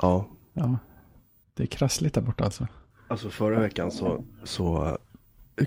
[0.00, 0.78] Ja, Ja.
[1.54, 2.66] Det är krassligt där borta alltså.
[3.08, 4.98] alltså förra veckan så, så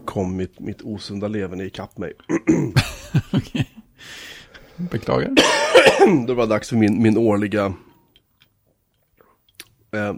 [0.05, 2.13] kom mitt, mitt osunda leverne ikapp mig.
[4.75, 5.31] Beklagar.
[6.27, 7.73] Det var dags för min, min årliga...
[9.91, 10.13] Eh,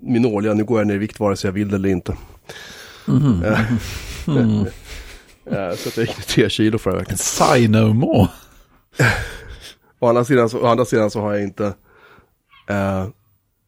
[0.00, 2.16] min årliga, nu går jag ner i vikt vare sig jag vill eller inte.
[3.08, 3.70] Eh,
[5.46, 7.16] eh, så att jag gick ner tre kilo förra veckan.
[7.16, 8.28] Say no more.
[9.98, 11.74] Å andra sidan så, å andra sidan så har jag inte
[12.68, 13.06] eh,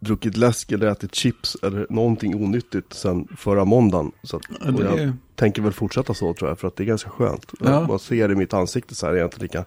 [0.00, 4.12] druckit läsk eller ätit chips eller någonting onyttigt sen förra måndagen.
[4.22, 4.42] Så att,
[4.74, 7.52] och jag är- tänker väl fortsätta så tror jag, för att det är ganska skönt.
[7.60, 7.86] Ja.
[7.88, 9.64] Man ser i mitt ansikte så här, är jag inte lika...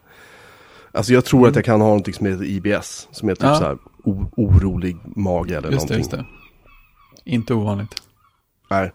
[0.91, 3.55] Alltså jag tror att jag kan ha någonting som heter IBS, som är typ Ja.
[3.55, 3.77] så här
[4.35, 5.97] orolig mage eller Just det, någonting.
[5.97, 7.31] just det.
[7.31, 7.95] Inte ovanligt.
[8.69, 8.91] Nej.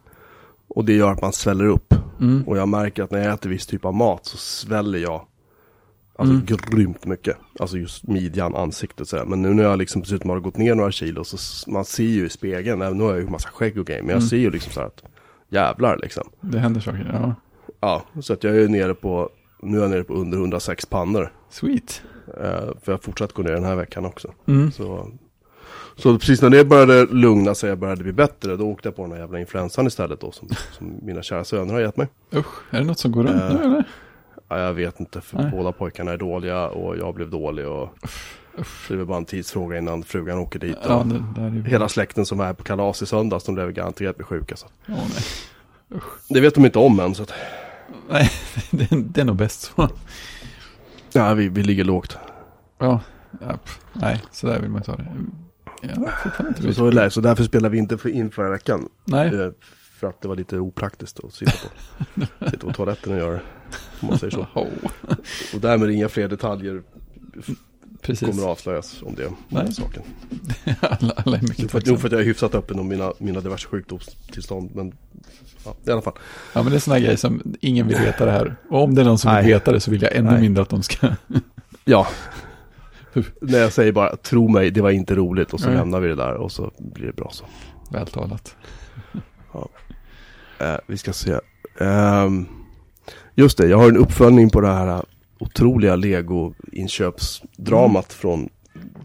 [0.69, 1.95] Och det gör att man sväller upp.
[2.21, 2.43] Mm.
[2.49, 5.27] Och jag märker att när jag äter viss typ av mat så sväller jag.
[6.17, 6.47] Alltså Mm.
[6.71, 7.37] grymt mycket.
[7.61, 9.25] Alltså just midjan, ansiktet sådär.
[9.25, 11.37] Men nu när jag liksom dessutom har gått ner några kilo så
[11.71, 14.03] man ser ju i spegeln, även nu har jag ju massa skägg och grejer.
[14.03, 14.29] Men jag Mm.
[14.29, 15.03] ser ju liksom så här att
[15.49, 16.25] jävlar liksom.
[16.41, 17.11] Det händer saker.
[17.13, 17.35] Ja.
[17.81, 19.29] Ja, så att jag är nere på,
[19.63, 21.33] nu är jag nere på under 106 pannor.
[21.51, 22.03] Sweet.
[22.27, 24.33] Eh, för jag har fortsatt gå ner den här veckan också.
[24.47, 24.73] Mm.
[24.73, 25.11] Så,
[25.97, 29.03] så precis när det började lugna sig och började bli bättre, då åkte jag på
[29.03, 32.09] den här jävla influensan istället då, som, som mina kära söner har gett mig.
[32.35, 33.85] Usch, är det något som går runt Eh, nu eller?
[34.49, 35.51] Ja, jag vet inte, för Nej.
[35.51, 37.89] båda pojkarna är dåliga och jag blev dålig och
[38.89, 40.77] det är väl bara en tidsfråga innan frugan åker dit.
[40.89, 41.07] Ja,
[41.37, 41.51] det är.
[41.51, 44.57] Hela släkten som var här på kalas i söndags, de blev garanterat bli sjuka.
[44.57, 44.67] Så.
[44.87, 44.99] Nej.
[46.29, 47.33] Det vet de inte om än, så att,
[48.11, 48.31] nej,
[48.71, 49.89] det, det är nog bäst så.
[51.13, 52.19] ja, vi, vi ligger lågt.
[52.79, 53.01] Ja,
[53.41, 53.59] ja
[53.93, 55.07] nej, så där vill man ta det.
[55.83, 57.11] Jag har fortfarande inte Så, så, det.
[57.11, 58.89] så därför spelar vi inte för in förra veckan.
[59.05, 59.51] Nej, Eh,
[60.05, 63.41] För att det var lite opraktiskt att sitta på, sitta på toaletten och göra det.
[64.01, 64.47] Om man säger så.
[65.55, 66.83] Och därmed inga fler detaljer
[68.01, 68.29] precis.
[68.29, 69.27] kommer att avslöjas om det.
[69.27, 69.65] Om Nej.
[69.65, 70.03] den saken.
[70.81, 71.99] alla, alla är mycket för, att- nog tacksamma.
[71.99, 74.71] för att jag är hyfsat öppen om mina, mina diverse sjukdomstillstånd.
[74.75, 74.93] Men
[75.65, 76.15] ja, i alla fall.
[76.53, 78.57] Ja, men det är sådana grejer som ingen vill veta det här.
[78.71, 79.53] Och om det är någon som vill Nej.
[79.53, 80.41] veta det så vill jag ännu Nej.
[80.41, 81.09] mindre att de ska...
[81.85, 82.07] Ja.
[83.41, 85.53] När jag säger bara, tro mig, det var inte roligt.
[85.53, 85.77] Och så Nej.
[85.77, 87.45] lämnar vi det där och så blir det bra så.
[87.91, 88.57] Vältalat.
[90.59, 91.39] Eh, vi ska se.
[91.81, 92.47] Ehm,
[93.35, 95.03] just det, jag har en uppföljning på det här
[95.39, 98.49] otroliga Lego-inköpsdramat från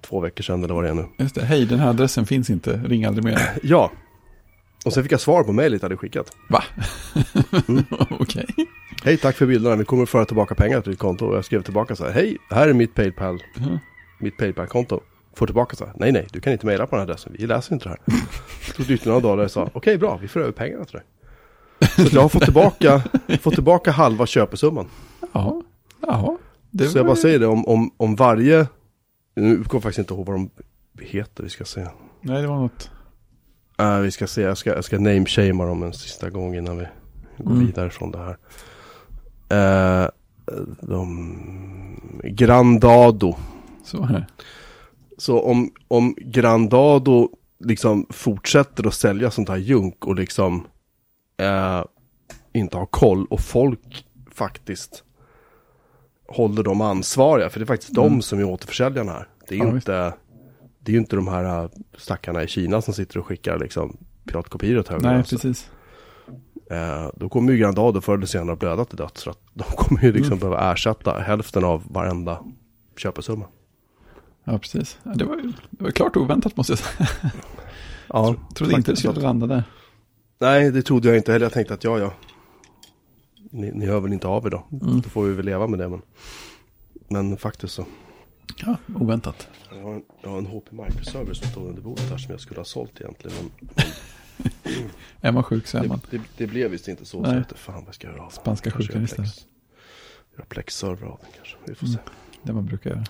[0.01, 1.05] två veckor sedan eller vad det är nu.
[1.17, 3.39] Just det, hej den här adressen finns inte, ring aldrig mer.
[3.63, 3.91] Ja.
[4.85, 6.31] Och sen fick jag svar på mejlet jag hade skickat.
[6.49, 6.63] Va?
[8.19, 8.45] Okej.
[9.03, 9.75] Hej, tack för bilderna.
[9.75, 11.25] Vi kommer föra tillbaka pengar till ditt konto.
[11.25, 12.11] Och jag skrev tillbaka så här.
[12.11, 13.43] Hej, här är mitt Paypal.
[13.55, 13.79] Ja.
[14.19, 14.99] Mitt Paypal-konto.
[15.35, 15.93] Får tillbaka så här.
[15.97, 17.35] Nej, nej, du kan inte mejla på den här adressen.
[17.39, 17.99] Vi läser inte det här.
[18.67, 19.69] Det tog drygt några dagar och sa.
[19.73, 20.17] Okej, bra.
[20.21, 21.03] Vi får över pengarna till dig.
[21.95, 23.01] Så jag har fått tillbaka,
[23.41, 24.87] fått tillbaka halva köpesumman.
[25.31, 25.61] Jaha.
[26.01, 26.37] Jaha.
[26.71, 28.67] Det så jag bara säger det om, om, om varje...
[29.35, 30.49] Nu kommer jag faktiskt inte ihåg vad de
[31.05, 31.43] heter.
[31.43, 31.87] Vi ska se.
[32.21, 32.89] Nej, det var något.
[33.81, 34.41] Uh, vi ska se.
[34.41, 36.87] Jag ska, jag ska name-shamea dem en sista gång innan vi
[37.37, 37.65] går Mm.
[37.65, 38.37] vidare från det här.
[40.03, 40.09] Eh,
[40.81, 42.21] de...
[42.23, 43.35] Grandado.
[43.83, 44.25] Så här.
[45.17, 47.29] Så om, om Grandado
[47.65, 50.67] liksom fortsätter att sälja sånt här junk och liksom
[51.39, 51.83] eh,
[52.53, 55.03] inte har koll och folk faktiskt
[56.27, 57.49] håller dem ansvariga.
[57.49, 58.09] För det är faktiskt Mm.
[58.09, 59.27] de som är återförsäljarna här.
[59.47, 59.87] Det är Ja, ju visst.
[59.87, 60.13] inte,
[60.79, 64.79] det är inte de här eh, stackarna i Kina som sitter och skickar liksom piratkopior
[64.79, 65.35] åt höger Nej, vänster.
[65.37, 65.71] precis.
[66.71, 69.23] Eh, då kommer ju Grandado förr eller senare att blöda till döds.
[69.23, 70.39] För att de kommer ju liksom Mm.
[70.39, 72.43] behöva ersätta hälften av varenda
[72.97, 73.45] köpesumma.
[74.43, 74.99] Ja, precis.
[75.03, 75.35] Ja, det, var,
[75.69, 77.09] det var klart oväntat måste jag säga.
[78.07, 79.63] Ja, Trodde inte det skulle landa där.
[80.39, 81.45] Nej, det trodde jag inte heller.
[81.45, 82.13] Jag tänkte att ja, ja.
[83.51, 84.63] Ni, ni hör väl inte av er då.
[84.71, 85.01] Mm.
[85.01, 85.89] Då får vi väl leva med det.
[85.89, 86.01] Men,
[87.07, 87.85] men faktiskt så.
[88.57, 89.47] Ja, oväntat.
[89.71, 92.39] Jag har en, jag har en HP Microserver som står under bordet här som jag
[92.41, 93.35] skulle ha sålt egentligen.
[93.37, 93.85] Men
[95.21, 96.01] Är man sjuk så är man.
[96.09, 97.17] det, det, det blev visst inte så.
[97.17, 97.31] Så Nej.
[97.31, 99.45] jag vet inte fan vad jag ska göra av Spanska sjukan istället.
[100.37, 101.57] Göra Plex-server av den kanske.
[101.65, 101.97] Vi får Mm.
[101.97, 102.11] se.
[102.43, 103.03] Det man brukar göra.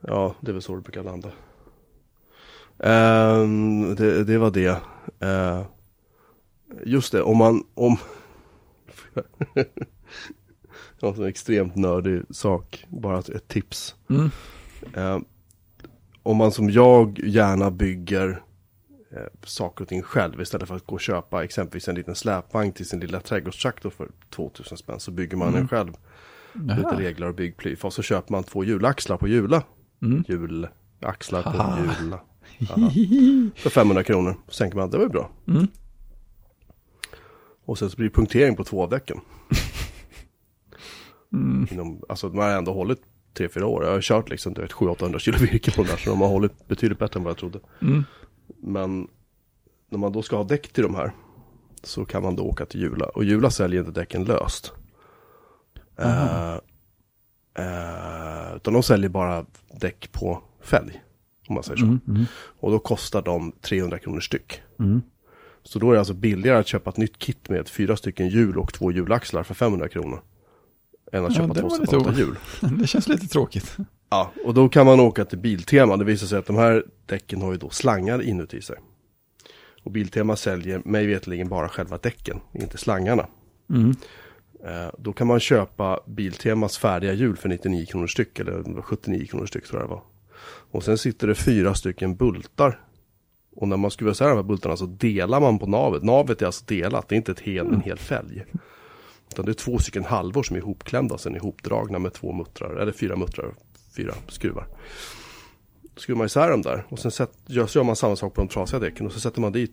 [0.00, 1.30] Ja, det är väl så det brukar landa.
[2.78, 4.80] Ehm, det, det var det.
[5.20, 5.62] Eh,
[6.84, 7.62] just det, om man...
[7.74, 7.96] Om...
[11.00, 12.84] var en extremt nördig sak.
[12.88, 13.94] Bara ett, tips.
[14.10, 14.30] Mm.
[14.94, 15.24] Ehm,
[16.22, 18.42] om man som jag gärna bygger
[19.10, 22.72] eh, saker och ting själv istället för att gå och köpa exempelvis en liten släpvagn
[22.72, 25.60] till sin lilla trädgårdstraktor för 2000 spänn så bygger man Mm.
[25.60, 25.92] den själv.
[26.54, 26.98] Lite Jaha.
[26.98, 27.84] regler och byggplyf.
[27.84, 29.62] Och så köper man två hjulaxlar på Jula.
[30.02, 30.24] Mm.
[30.28, 31.78] Hjulaxlar på.
[32.02, 32.20] Jula.
[33.56, 34.36] För 500 kronor.
[34.48, 35.30] Så tänker man, det var ju bra.
[35.48, 35.66] Mm.
[37.64, 39.20] Och sen så blir det punktering på två av däcken.
[41.34, 41.68] Mm.
[41.70, 43.02] Inom, alltså man har ändå hållit
[43.34, 43.84] 3-4 år.
[43.84, 46.28] Jag har kört liksom, du vet, 700-800 kilo virke på den där, så de har
[46.28, 47.60] hållit betydligt bättre än vad jag trodde.
[47.82, 48.04] Mm.
[48.60, 49.08] Men
[49.90, 51.12] när man då ska ha däck till de här
[51.82, 53.06] så kan man då åka till Jula.
[53.06, 54.72] Och Jula säljer inte däcken löst.
[57.58, 59.46] Eh, utan de säljer bara
[59.80, 61.02] däck på fälg.
[61.48, 61.84] Om man säger så.
[61.84, 62.00] Mm.
[62.08, 62.24] Mm.
[62.60, 64.62] Och då kostar de 300 kronor styck.
[65.62, 68.58] Så då är det alltså billigare att köpa ett nytt kit med fyra stycken hjul
[68.58, 70.22] och två hjulaxlar för 500 kronor.
[71.12, 72.38] Än att Ja, köpa två separata hjul.
[72.80, 73.76] Det känns lite tråkigt.
[74.10, 75.96] Ja, och då kan man åka till Biltema.
[75.96, 78.76] Det visar sig att de här däcken har ju då slangar inuti sig.
[79.82, 83.26] Och Biltema säljer mig veterligen bara själva däcken, inte slangarna.
[83.70, 83.94] Mm.
[84.64, 89.46] Eh, då kan man köpa Biltemas färdiga hjul för 99 kronor styck, eller 79 kronor
[89.46, 90.02] styck tror jag det var.
[90.70, 92.80] Och sen sitter det fyra stycken bultar.
[93.56, 96.02] Och när man skruvar isär de här bultarna så delar man på navet.
[96.02, 98.44] Navet är alltså delat, det är inte ett hel, en hel fälg.
[99.30, 102.92] Utan det är två stycken halvor som är ihopklämda, sen ihopdragna med två muttrar, eller
[102.92, 103.54] fyra muttrar, och
[103.96, 104.66] fyra skruvar.
[105.94, 108.40] Då skruvar man isär dem där och sen sätt, gör, gör man samma sak på
[108.40, 109.72] de trasiga däcken och så sätter man dit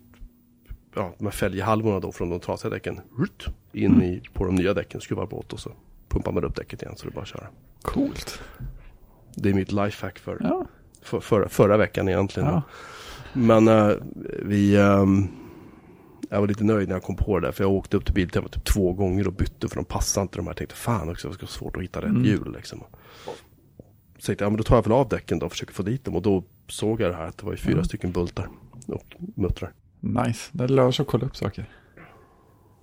[0.94, 3.00] ja, de här fälghalvorna då från de trasiga däcken
[3.72, 5.72] in i, på de nya däcken, skruvar på och så
[6.08, 7.46] pumpar man upp däcket igen så det är bara att köra.
[7.82, 8.40] Coolt.
[9.34, 10.66] Det är mitt lifehack för, Ja.
[11.02, 12.48] för förra, förra veckan egentligen.
[12.48, 12.62] ja.
[13.32, 13.90] Men eh,
[14.42, 15.28] vi, ehm,
[16.30, 18.14] jag var lite nöjd när jag kom på det där för jag åkte upp till
[18.14, 20.50] Biltema typ två gånger och bytte för de passade inte de här.
[20.50, 22.24] Jag tänkte fan också det ska vara svårt att hitta rätt Mm.
[22.24, 22.82] hjul liksom.
[24.18, 25.82] Så tänkte jag, ja, men då tar jag väl av däcken då och försöker få
[25.82, 27.84] dit dem och då såg jag det här att det var ju fyra Mm.
[27.84, 28.48] stycken bultar
[28.86, 29.04] och
[29.36, 29.72] muttrar.
[30.00, 30.48] Nice.
[30.52, 31.68] Det lönar sig att kolla upp saker.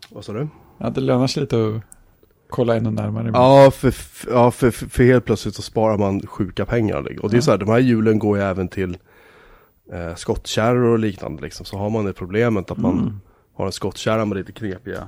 [0.10, 0.48] Vad sa du?
[0.78, 1.82] Ja, det lönar sig lite att
[2.50, 3.32] kolla ännu närmare.
[3.34, 3.94] Ja, för,
[4.32, 7.02] ja för, för, för helt plötsligt så sparar man sjuka pengar.
[7.04, 7.24] liksom.
[7.24, 7.42] Och det är Ja.
[7.42, 8.98] så här, de här hjulen går ju även till
[9.94, 11.66] eh, skottkärror och liknande liksom.
[11.66, 13.20] Så har man det problemet att man Mm.
[13.54, 15.08] har en skottkärra med lite knepiga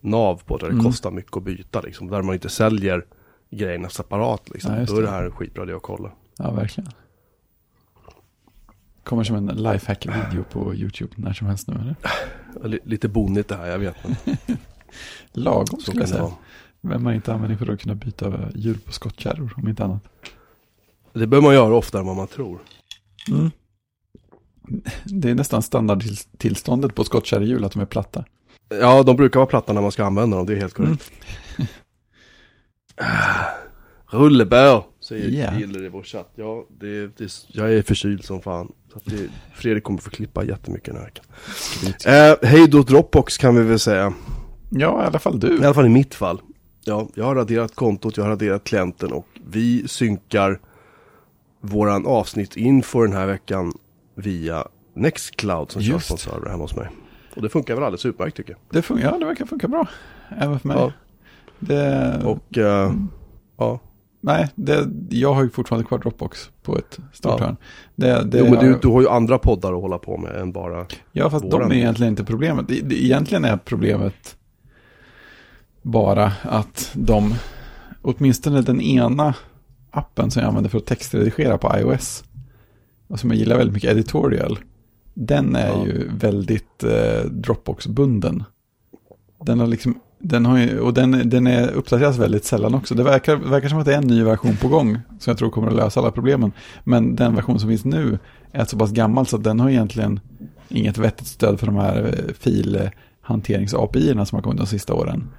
[0.00, 0.84] nav på där det Mm.
[0.84, 2.08] kostar mycket att byta liksom.
[2.10, 3.04] Där man inte säljer
[3.50, 4.74] grejerna separat liksom.
[4.74, 5.10] Ja, Då är det det.
[5.12, 6.10] här en skitbra idé att kolla.
[6.38, 6.90] Ja, verkligen.
[9.02, 11.96] Kommer som en lifehack-video på YouTube när som helst nu, eller?
[12.68, 13.96] Li- Lite bonnigt det här, jag vet.
[14.04, 14.16] Men
[15.32, 16.30] Lagom skulle jag det säga.
[16.80, 20.02] Vem har inte användning för att kunna byta hjul på skottkärror, om inte annat.
[21.12, 22.58] Det bör man göra oftare än vad man tror.
[23.28, 23.50] Mm.
[25.04, 28.24] Det är nästan standardtillståndet på skottkärrehjul att de är platta.
[28.80, 31.10] Ja, de brukar vara platta när man ska använda dem, det är helt korrekt.
[31.56, 31.68] Mm.
[34.10, 35.58] Rullebör, säger Ja.
[35.58, 36.32] Giller i vår chatt.
[36.34, 38.72] Ja, det, det, jag är förkyld som fan.
[38.92, 41.24] Så att det, Fredrik kommer få klippa jättemycket den här veckan.
[42.14, 44.12] Eh, hej då Dropbox kan vi väl säga.
[44.70, 45.56] Ja, i alla fall du.
[45.56, 46.40] I alla fall i mitt fall.
[46.84, 50.60] Ja, jag har raderat kontot, jag har raderat klienten och vi synkar
[51.60, 53.72] våran avsnitt inför den här veckan
[54.14, 56.08] via Nextcloud som körs Just.
[56.08, 56.88] på en server hemma hos mig.
[57.36, 58.60] Och det funkar väl alldeles utmärkt tycker jag.
[58.70, 59.88] Det, fun- ja, det verkar funka bra.
[60.38, 60.76] Även för mig.
[60.76, 60.92] Ja.
[61.58, 62.92] Det, Och eh,
[63.58, 63.80] ja,
[64.20, 67.56] Nej, det, jag har ju fortfarande kvar Dropbox på ett stort Ja.
[67.94, 70.52] Det, det, jo, men du, du har ju andra poddar att hålla på med än
[70.52, 72.70] bara Ja, fast våran de är egentligen inte problemet.
[72.70, 74.36] Egentligen är problemet
[75.82, 77.34] bara att de,
[78.02, 79.34] åtminstone den ena
[79.90, 82.24] appen som jag använder för att textredigera på iOS,
[83.14, 84.58] som jag gillar väldigt mycket, Editorial,
[85.14, 85.86] den är Ja.
[85.86, 88.44] ju väldigt eh, Dropbox-bunden.
[89.46, 92.94] Den har liksom, den har ju, och den, den är uppdateras väldigt sällan också.
[92.94, 95.50] Det verkar, verkar som att det är en ny version på gång, som jag tror
[95.50, 96.52] kommer att lösa alla problemen.
[96.84, 98.18] Men den version som finns nu
[98.52, 100.20] är så pass gammal så att den har egentligen
[100.68, 102.32] inget vettigt stöd för de här eh,
[103.28, 105.30] filhanterings-API-erna som har kommit de sista åren.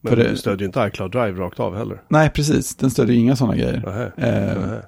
[0.00, 2.02] Men För det- du stödjer ju inte iCloud Drive rakt av heller.
[2.08, 2.76] Nej, precis.
[2.76, 3.82] Den stödjer ju inga sådana grejer.
[3.86, 4.04] Nähä.
[4.16, 4.82] Eh, Nähä.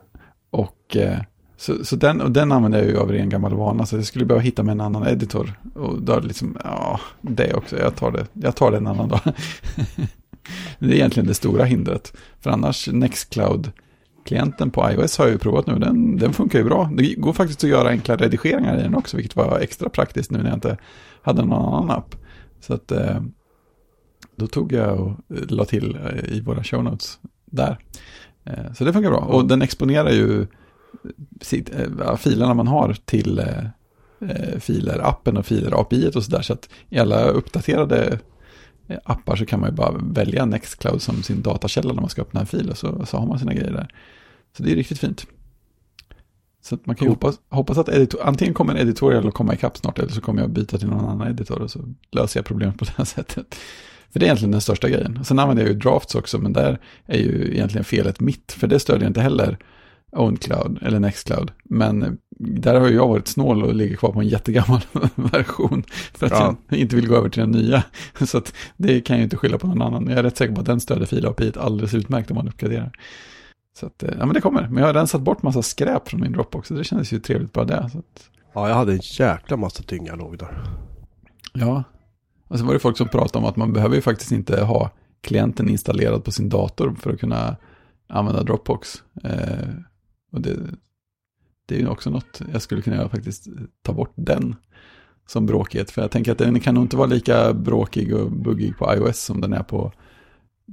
[0.50, 1.18] och eh,
[1.56, 4.24] så, så den, och den använder jag ju av ren gammal vana, så jag skulle
[4.24, 5.60] behöva hitta mig en annan editor.
[5.74, 8.86] Och då är det liksom, ja, det också, jag tar det, jag tar det en
[8.86, 9.20] annan dag.
[10.78, 12.16] det är egentligen det stora hindret.
[12.40, 16.90] För annars, Nextcloud-klienten på iOS har jag ju provat nu, den, den funkar ju bra.
[16.96, 20.38] Det går faktiskt att göra enkla redigeringar i den också, vilket var extra praktiskt nu
[20.38, 20.76] när jag inte
[21.22, 22.14] hade någon annan app.
[22.60, 23.20] Så att eh,
[24.36, 27.78] då tog jag och eh, la till eh, i våra show notes där.
[28.74, 29.18] Så det funkar bra.
[29.18, 30.46] Och den exponerar ju
[32.18, 33.64] filerna man har till eh,
[34.20, 36.42] eh, filer, appen och filer, API och sådär.
[36.42, 38.18] Så att i alla uppdaterade
[38.88, 42.22] eh, appar så kan man ju bara välja Nextcloud som sin datakälla när man ska
[42.22, 43.94] öppna en fil och så, så har man sina grejer där.
[44.56, 45.26] Så det är riktigt fint.
[46.62, 49.54] Så att man kan ju hoppas, hoppas att editor, antingen kommer en editorial att komma
[49.54, 51.80] ikapp snart eller så kommer jag byta till någon annan editor och så
[52.12, 53.54] löser jag problemet på det här sättet.
[54.10, 55.24] För det är egentligen den största grejen.
[55.24, 58.78] Sen använder jag ju Drafts också, men där är ju egentligen felet mitt, för det
[58.78, 59.58] stödjer inte heller
[60.12, 61.52] OwnCloud eller Nextcloud.
[61.64, 64.80] Men eh, där har jag varit snål och ligger kvar på en jättegammal
[65.14, 65.84] version
[66.14, 66.56] för att Ja.
[66.68, 67.82] jag inte vill gå över till den nya.
[68.26, 68.42] Så
[68.76, 70.06] det kan jag ju inte skylla på någon annan.
[70.08, 72.92] Jag är rätt säker på att den stöder fil API alldeles utmärkt om man uppgraderar.
[73.80, 74.62] Så att, eh, ja men det kommer.
[74.68, 76.68] Men jag har rensat bort massa skräp från min Dropbox.
[76.68, 77.78] Så det kändes ju trevligt bara det.
[77.78, 80.62] Att, Ja, jag hade en jäkla massa dynga låg där.
[81.52, 81.84] ja.
[82.48, 84.90] Och sen var det folk som pratade om att man behöver ju faktiskt inte ha
[85.20, 87.56] klienten installerad på sin dator för att kunna
[88.08, 89.02] använda Dropbox.
[89.24, 89.68] Eh,
[90.36, 90.56] och det,
[91.66, 93.46] det är ju också något jag skulle kunna göra faktiskt,
[93.82, 94.56] ta bort den
[95.26, 95.90] som bråkighet.
[95.90, 99.18] För jag tänker att den kan nog inte vara lika bråkig och buggig på iOS
[99.18, 99.92] som den är på,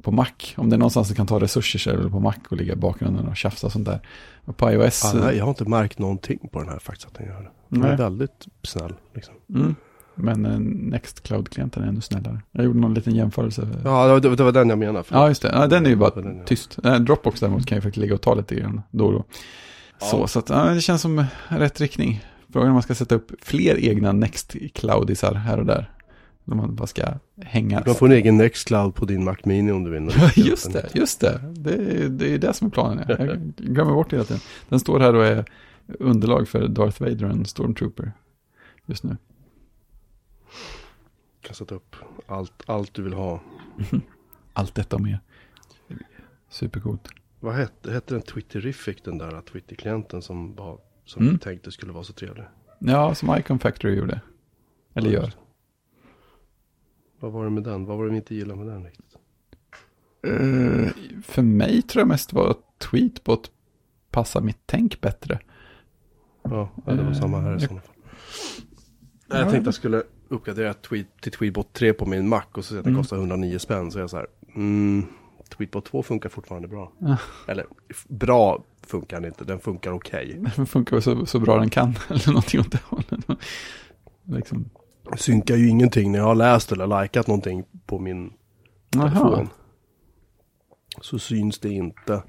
[0.03, 0.27] på Mac.
[0.55, 2.73] Om det är någonstans det kan ta resurser så är det på Mac och ligga
[2.73, 4.07] i bakgrunden och tjafsa och sånt där.
[4.45, 5.01] Och på iOS...
[5.03, 7.51] Ja, nej, jag har inte märkt någonting på den här faktiskt att den gör det.
[7.69, 9.33] Den är väldigt snäll liksom.
[9.55, 9.75] Mm.
[10.15, 12.41] Men eh, Nextcloud-klienten är ännu snällare.
[12.51, 13.67] Jag gjorde någon liten jämförelse.
[13.83, 15.03] Ja, det var, det var den jag menade.
[15.11, 15.51] Ja, just det.
[15.53, 16.77] Ja, den är ju bara den tyst.
[16.85, 19.23] Eh, Dropbox däremot kan ju faktiskt ligga och ta lite grann då och då.
[20.01, 20.27] Så, Ja.
[20.27, 22.23] så att, ja, det känns som rätt riktning.
[22.53, 25.89] Frågan är om man ska sätta upp fler egna Nextcloudisar här och där.
[26.45, 27.03] Om man bara ska
[27.43, 27.77] hänga.
[27.77, 30.09] Du kan få en egen Nextcloud på din Mac Mini om du vill.
[30.35, 31.39] Just det, just det.
[31.53, 33.05] Det är, det är det som är planen.
[33.07, 34.41] Jag glömmer bort det hela tiden.
[34.69, 35.45] Den står här och är
[35.99, 38.11] underlag för Darth Vader och en Stormtrooper
[38.85, 39.17] just nu.
[41.41, 41.95] Kan sätta upp
[42.27, 43.41] allt, allt du vill ha.
[44.53, 45.19] Allt detta mer.
[46.49, 47.07] Supercoolt.
[47.39, 51.39] Vad hette, hette den Twitterific, den där Twitter-klienten som, var, som Mm.
[51.39, 52.43] tänkte skulle vara så trevlig?
[52.79, 54.21] Ja, som Icon Factory gjorde.
[54.93, 55.33] Eller gör.
[57.19, 57.85] Vad var det med den?
[57.85, 59.15] Vad var det vi inte gillade med den riktigt?
[60.27, 60.89] Eh,
[61.23, 63.51] för mig tror jag mest var att Tweetbot
[64.11, 65.39] passar mitt tänk bättre.
[66.43, 67.95] Ja, det var samma här i jag- sådana fall.
[69.27, 72.83] Jag tänkte jag skulle uppgradera tweet, till Tweetbot 3 på min Mac och så att
[72.83, 73.01] den Mm.
[73.03, 73.91] kostar 109 spänn.
[73.91, 75.05] Så jag så här, mm,
[75.57, 76.91] Tweetbot 2 funkar fortfarande bra.
[76.99, 77.17] Ja.
[77.47, 77.65] Eller
[78.07, 80.41] bra funkar den inte, den funkar okej.
[80.55, 81.95] Den funkar så, så bra den kan.
[82.09, 83.25] Eller någonting åt det hållet.
[84.23, 84.69] Liksom.
[85.17, 88.33] Synkar ju ingenting när jag har läst eller likat någonting på min
[88.89, 89.09] Jaha.
[89.09, 89.49] telefon.
[91.01, 92.23] Så syns det inte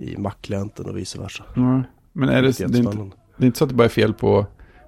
[0.00, 1.44] i Mac-klienten och vice versa.
[1.56, 1.82] Ja.
[2.12, 4.14] Men är det, det, är inte, det är inte så att det bara är fel
[4.14, 4.46] på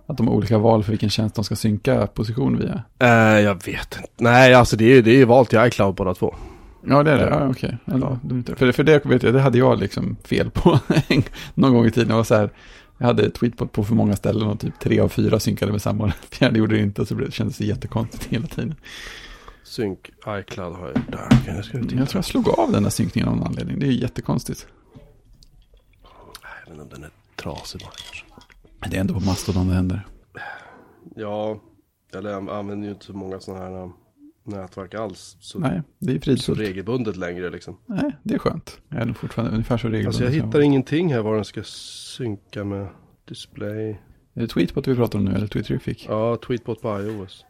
[0.09, 2.83] att de har olika val för vilken tjänst de ska synka position via?
[2.99, 4.09] Eh, jag vet inte.
[4.17, 6.35] Nej, alltså det är, det är valt till iCloud båda två.
[6.87, 7.29] Ja, det är det.
[7.31, 7.77] Ja, okej.
[7.85, 10.79] Då inte- För, för det vet jag, det hade jag liksom fel på
[11.55, 12.09] någon gång i tiden.
[12.11, 12.50] Jag var så här,
[12.99, 16.12] jag hade tweetbot på för många ställen och typ tre av fyra synkade med samma.
[16.31, 18.75] Fjärde gjorde det inte och så det kändes det jättekonstigt hela tiden.
[19.65, 21.55] Synk iCloud har jag där.
[21.55, 21.95] Jag ska titta.
[21.97, 23.79] Jag tror jag slog av den där synkningen av någon anledning.
[23.79, 24.67] Det är ju jättekonstigt.
[26.67, 28.25] Jag vet inte om den är trasig bara kanske.
[28.90, 30.06] Det är ändå på Mastodon det händer.
[31.16, 31.61] Ja,
[32.14, 33.92] eller jag använder ju inte så många sådana här um,
[34.44, 35.37] nätverk alls.
[35.40, 36.61] Så, Nej, det är så fridfullt.
[36.61, 37.76] regelbundet längre liksom.
[37.87, 38.80] Nej, det är skönt.
[38.88, 40.06] Jag är nog fortfarande ungefär så regelbundet.
[40.06, 42.88] Alltså jag hittar ingenting här var den ska synka med
[43.28, 43.90] display.
[44.35, 46.04] Är det tweetbot vi pratar om nu eller Twitterific?
[46.08, 47.44] Ja, tweetbot på iOS.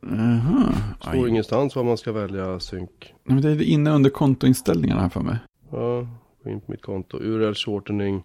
[0.00, 0.74] Jaha.
[1.00, 3.14] Står ingenstans vad man ska välja synk.
[3.24, 5.36] Men det är inne under kontoinställningarna här för mig.
[5.70, 6.06] Ja,
[6.44, 7.18] gå in på mitt konto.
[7.20, 8.22] URL shortening.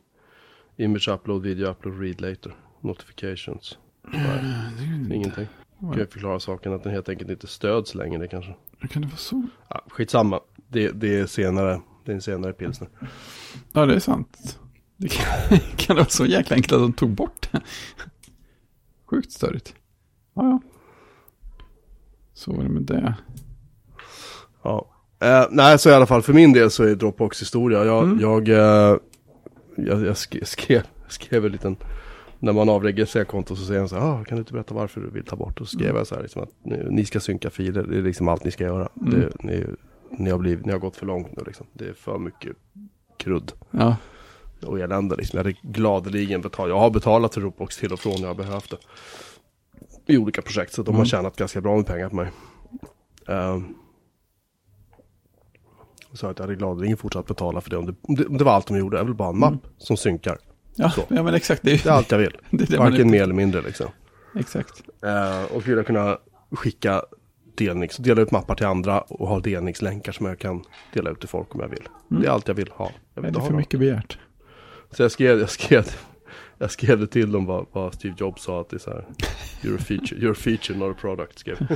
[0.78, 2.56] Image upload, video upload, read later.
[2.82, 3.78] Notifications.
[4.14, 5.48] Nej, ingenting.
[5.80, 8.56] Kan jag förklara saken att den helt enkelt inte stöds längre kanske.
[8.90, 9.48] Kan det vara så?
[9.70, 10.40] Ja, skitsamma.
[10.68, 11.82] Det, det är senare.
[12.06, 12.90] Det är en senare pilsner.
[13.74, 14.60] Ja, det är sant.
[14.98, 17.62] Det kan, kan det vara så jäkla enkelt att de tog bort det?
[19.06, 19.76] Sjukt störigt.
[20.34, 20.60] Ja, ja.
[22.34, 23.16] Så var det med det.
[24.64, 24.88] Ja.
[25.20, 27.86] Eh, nej, så i alla fall för min del så är Dropbox historia.
[27.86, 28.20] Jag, Mm.
[28.20, 28.98] jag, eh,
[29.78, 31.76] jag, jag skrev, skrev, en liten,
[32.40, 35.02] när man avregistrerar konto så säger han så här, ah, kan du inte berätta varför
[35.02, 35.62] du vill ta bort?
[35.62, 36.50] Och så skrev jag så här, liksom att
[36.92, 38.90] ni, ska synka filer, det är liksom allt ni ska göra.
[39.02, 39.20] Mm.
[39.20, 39.66] Det, ni,
[40.12, 41.68] ni, har blivit, ni har gått för långt nu liksom.
[41.74, 42.56] Det är för mycket
[43.18, 43.96] krudd Ja,
[44.66, 45.38] och elände liksom.
[45.38, 48.36] Jag hade gladeligen betalat, jag har betalat för Dropbox till och från när jag har
[48.36, 48.78] behövt det.
[50.14, 51.06] I olika projekt, så de har Mm.
[51.06, 52.32] tjänat ganska bra med pengar på mig.
[53.28, 53.76] Um,
[56.14, 58.44] så att jag hade gladeligen fortsatt betala för det om, det om det om det
[58.44, 58.98] var allt de gjorde.
[58.98, 60.38] Jag vill bara ha en mapp som synkar.
[60.76, 61.62] ja, ja men exakt.
[61.64, 62.38] Det är, Det är allt jag vill.
[62.52, 63.88] det är det Varken är- mer eller mindre liksom.
[64.40, 64.82] Exakt.
[65.04, 66.18] Eh, och vill jag kunna
[66.52, 67.02] skicka
[67.58, 71.30] delnings, dela ut mappar till andra och ha delningslänkar som jag kan dela ut till
[71.30, 71.88] folk om jag vill.
[72.12, 72.22] Mm.
[72.22, 72.86] Det är allt jag vill ha.
[72.86, 74.18] Jag Är vill det inte ha för mycket begärt?
[74.92, 75.86] Så jag skrev, jag skrev,
[76.58, 79.06] jag skrev det till dem vad, vad Steve Jobs sa att det är så här.
[79.62, 81.58] You're a feature, you're a feature not a product skrev.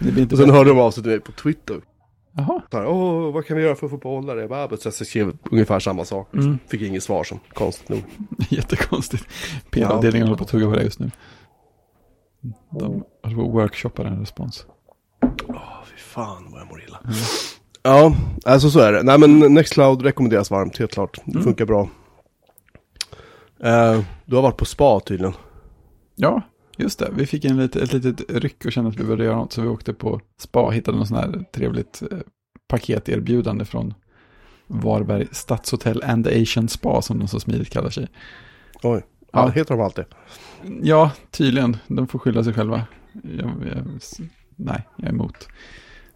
[0.00, 0.56] Det blir inte Och sen bra.
[0.56, 1.80] hörde de av sig till mig på Twitter.
[2.36, 2.62] Jaha.
[2.72, 4.76] Här, Åh, vad kan vi göra för att få behålla det?
[4.78, 6.34] Så jag skrev ungefär samma sak.
[6.34, 6.58] Mm.
[6.68, 8.02] Fick inget svar som konstigt nog.
[8.50, 9.24] Jättekonstigt.
[9.70, 11.10] PR-avdelningen håller på att tugga på det just nu.
[12.70, 14.66] De håller på att workshoppa en respons.
[15.48, 17.00] Åh, fy fan vad jag mår illa.
[17.82, 18.14] Ja,
[18.44, 19.02] alltså så är det.
[19.02, 21.18] Nej men Nextcloud rekommenderas varmt, helt klart.
[21.24, 21.42] Det Mm.
[21.44, 21.88] funkar bra.
[23.64, 25.34] Eh, du har varit på spa tydligen.
[26.16, 26.42] Ja,
[26.76, 27.10] just det.
[27.12, 29.52] Vi fick en lit, ett litet ryck och kände att vi behövde göra något.
[29.52, 32.18] Så vi åkte på spa, hittade något sånt här trevligt eh,
[32.68, 33.94] paketerbjudande från
[34.66, 38.08] Varberg Stadshotell and Asian Spa som de så smidigt kallar sig.
[38.82, 39.02] Oj,
[39.32, 39.48] ja.
[39.48, 40.04] Heter de alltid?
[40.82, 41.76] Ja, tydligen.
[41.86, 42.82] De får skylla sig själva.
[43.22, 44.00] Jag, jag,
[44.56, 45.48] nej, jag är emot.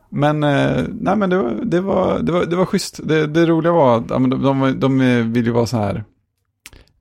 [0.09, 3.01] Men, eh, nej, men det, var, det, var, det, var, det var schysst.
[3.05, 6.05] Det, det roliga var att ja, de, de, de vill ju vara så här,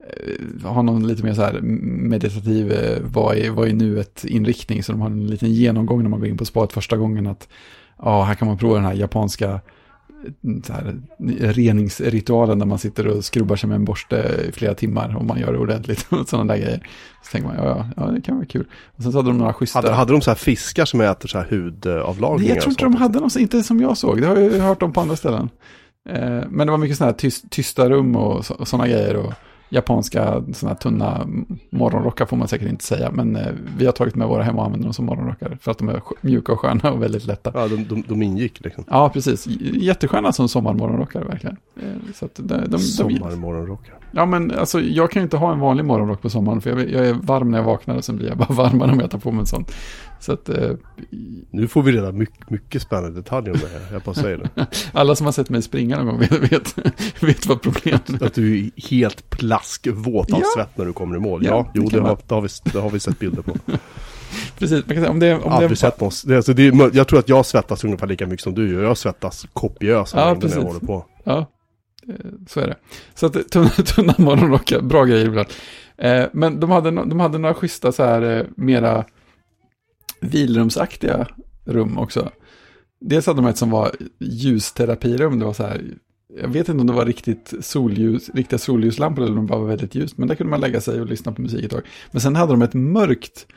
[0.10, 4.84] eh, ha någon lite mer så här meditativ, eh, vad är, vad är nuet inriktning.
[4.84, 7.28] Så de har en liten genomgång när man går in på spaet första gången.
[7.28, 7.48] att
[7.98, 9.62] ja, här kan man prova den här japanska
[10.63, 10.96] så här,
[11.54, 15.39] reningsritualen där man sitter och skrubbar sig med en borste i flera timmar om man
[15.39, 16.88] gör det ordentligt och sådana där grejer.
[17.24, 18.66] Så tänker man, ja, ja, ja det kan vara kul.
[18.96, 19.80] Och sen så hade de några schyssta...
[19.80, 22.39] Hade, hade de så här fiskar som äter så här hudavlagringar?
[22.39, 24.22] Nej, jag tror inte de hade något, inte som jag såg.
[24.22, 25.50] Det har jag hört om på andra ställen.
[26.10, 29.16] Eh, men det var mycket sådana här tyst, tysta rum och sådana grejer.
[29.16, 29.34] Och
[29.70, 30.24] japanska
[30.64, 31.28] här tunna
[31.70, 33.12] morgonrockar får man säkert inte säga.
[33.12, 33.48] Men eh,
[33.78, 35.58] vi har tagit med våra hem och använder dem som morgonrockar.
[35.62, 37.52] För att de är mjuka och sköna och väldigt lätta.
[37.54, 38.84] Ja, de, de, de ingick liksom.
[38.90, 39.48] Ja, precis.
[39.74, 41.58] Jättesköna som sommarmorgonrockar verkligen.
[41.82, 41.84] Eh,
[42.16, 43.96] Så att de, de, de, Sommarmorgonrockar.
[44.12, 46.62] ja, men alltså jag kan ju inte ha en vanlig morgonrock på sommaren.
[46.62, 49.00] För jag, jag är varm när jag vaknar och sen blir jag bara varmare om
[49.00, 49.66] jag tar på mig en sån.
[50.20, 50.72] Så att eh,
[51.52, 53.94] Nu får vi reda mycket, mycket spännande detaljer om det här.
[53.94, 54.66] Jag bara säger det.
[54.94, 56.76] alla som har sett mig springa någon gång vet, vet,
[57.24, 58.26] vet vad problemet är.
[58.26, 60.46] Att du är helt plaskvåt av Ja.
[60.56, 61.46] svett när du kommer i mål.
[61.46, 62.10] Ja, Ja, det jo det vara.
[62.10, 63.54] har, det, har vi, det har vi sett bilder på.
[64.60, 66.12] Precis, man kan säga om det, om Aldrig det sett någon.
[66.26, 68.84] Det, alltså, det är, jag tror att jag svettas ungefär lika mycket som du gör.
[68.84, 71.06] Jag svettas kopiösa Ja, när jag håller på.
[71.24, 71.38] Ja,
[72.08, 72.16] eh,
[72.48, 72.76] så är det.
[73.16, 75.48] Så att tunna, tunna morgonrockar, bra grejer ibland.
[75.98, 79.06] Eh, men de hade, de hade några schyssta så här eh, mera
[80.22, 81.28] vilrumsaktiga
[81.66, 82.32] rum också.
[83.00, 85.84] Dels hade de ett som var ljusterapirum, det var så här,
[86.42, 89.68] jag vet inte om det var riktigt solljus, riktiga solljuslampor eller om det bara var
[89.68, 91.84] väldigt ljust, men där kunde man lägga sig och lyssna på musik ett tag.
[92.12, 93.48] Men sen hade de ett mörkt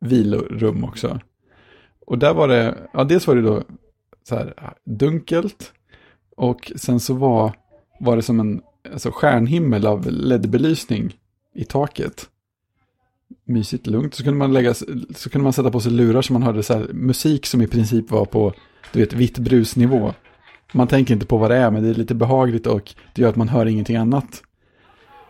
[0.00, 1.20] vilorum också.
[2.06, 3.62] Och där var det, ja dels var det då
[4.28, 5.72] så här ah, dunkelt,
[6.36, 7.52] och sen så var,
[8.00, 8.62] var det som en
[8.92, 11.18] alltså stjärnhimmel av LED-belysning
[11.54, 12.28] i taket.
[13.52, 14.14] Mysigt, lugnt.
[14.14, 14.74] Så kunde man, lägga,
[15.14, 17.66] så kunde man sätta på sig lurar så man hörde så här, musik som i
[17.66, 18.52] princip var på
[18.92, 20.14] du vet, vitt brusnivå.
[20.72, 23.28] Man tänker inte på vad det är, men det är lite behagligt och det gör
[23.28, 24.42] att man hör ingenting annat.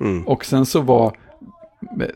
[0.01, 0.27] Mm.
[0.27, 1.17] Och sen så var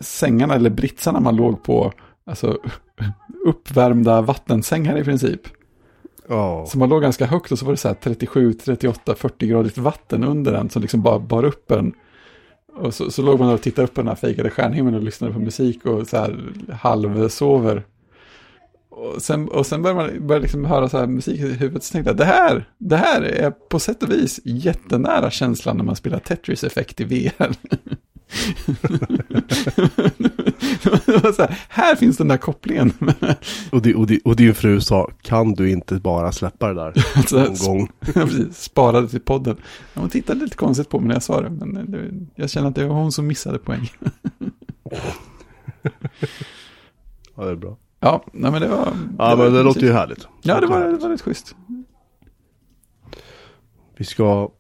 [0.01, 1.92] sängarna eller britsarna man låg på,
[2.27, 2.59] alltså
[3.47, 5.40] uppvärmda vattensängar i princip.
[6.29, 6.66] Ja.
[6.66, 9.79] Så man låg ganska högt och så var det så här 37, 38, 40 gradigt
[9.79, 11.92] vatten under den som liksom bara bar upp en.
[12.77, 15.33] Och så, så låg man och tittade upp på den här fejkade stjärnhimlen och lyssnade
[15.33, 17.83] på musik och så här halvsover.
[18.89, 21.93] Och sen, och sen började man började liksom höra så här musik i huvudet så
[21.93, 25.97] tänkte jag det här, det här är på sätt och vis jättenära känslan när man
[25.97, 27.57] spelar Tetris-effekt i VR.
[31.07, 32.93] det var här, här finns den där kopplingen.
[33.73, 37.05] Och, det, och, det, och din fru sa, kan du inte bara släppa det där
[37.17, 37.89] Alltså, någon gång?
[38.01, 39.57] Precis, sparade till podden.
[39.95, 42.11] Hon tittade lite konstigt på mig när jag sa det, men det,
[42.43, 43.91] jag känner att det var hon som missade poäng.
[47.39, 47.77] Ja, det är bra.
[48.01, 48.93] Ja, nej, men det var...
[49.19, 50.29] Ja, var men det låter ju härligt.
[50.43, 51.57] Ja, det var, det var rätt schysst.
[53.97, 54.51] Vi ska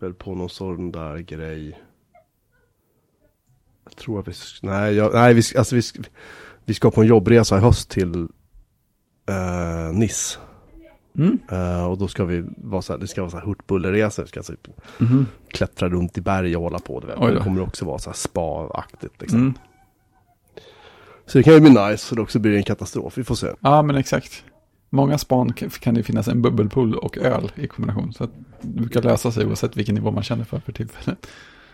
[0.00, 1.78] väl på någon sån där grej.
[4.04, 5.82] Tror att vi, nej, jag, nej vi, alltså vi,
[6.64, 8.14] vi ska på en jobbresa i höst till
[9.28, 10.38] eh, Nice.
[11.18, 11.38] Mm.
[11.50, 14.22] Eh, och då ska vi vara så här, det ska vara så här hurtbullerresor.
[14.22, 15.26] Vi ska typ Mhm.
[15.48, 17.00] klättra runt i berg och hålla på.
[17.00, 17.26] Då.
[17.28, 19.38] Det kommer också vara så här spa-aktigt liksom.
[19.40, 19.54] Mm.
[21.26, 23.18] Så det kan ju bli nice, och det också blir en katastrof.
[23.18, 23.46] Vi får se.
[23.60, 24.44] Ja, men exakt.
[24.90, 28.12] Många span kan kan det finnas en bubbelpool och öl i kombination.
[28.12, 31.26] Så att det brukar lösa sig oavsett vilken nivå man känner för för tillfället.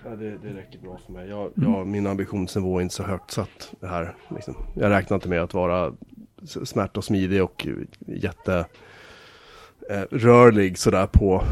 [0.05, 1.29] Ja, det, det räcker bra för mig.
[1.29, 4.17] Jag, jag, min ambitionsnivå är inte så högt satt det här.
[4.35, 4.55] Liksom.
[4.75, 5.93] Jag räknar inte med att vara
[6.65, 7.67] smärt och smidig och
[8.07, 8.67] jätte
[9.91, 11.43] eh, sådär på,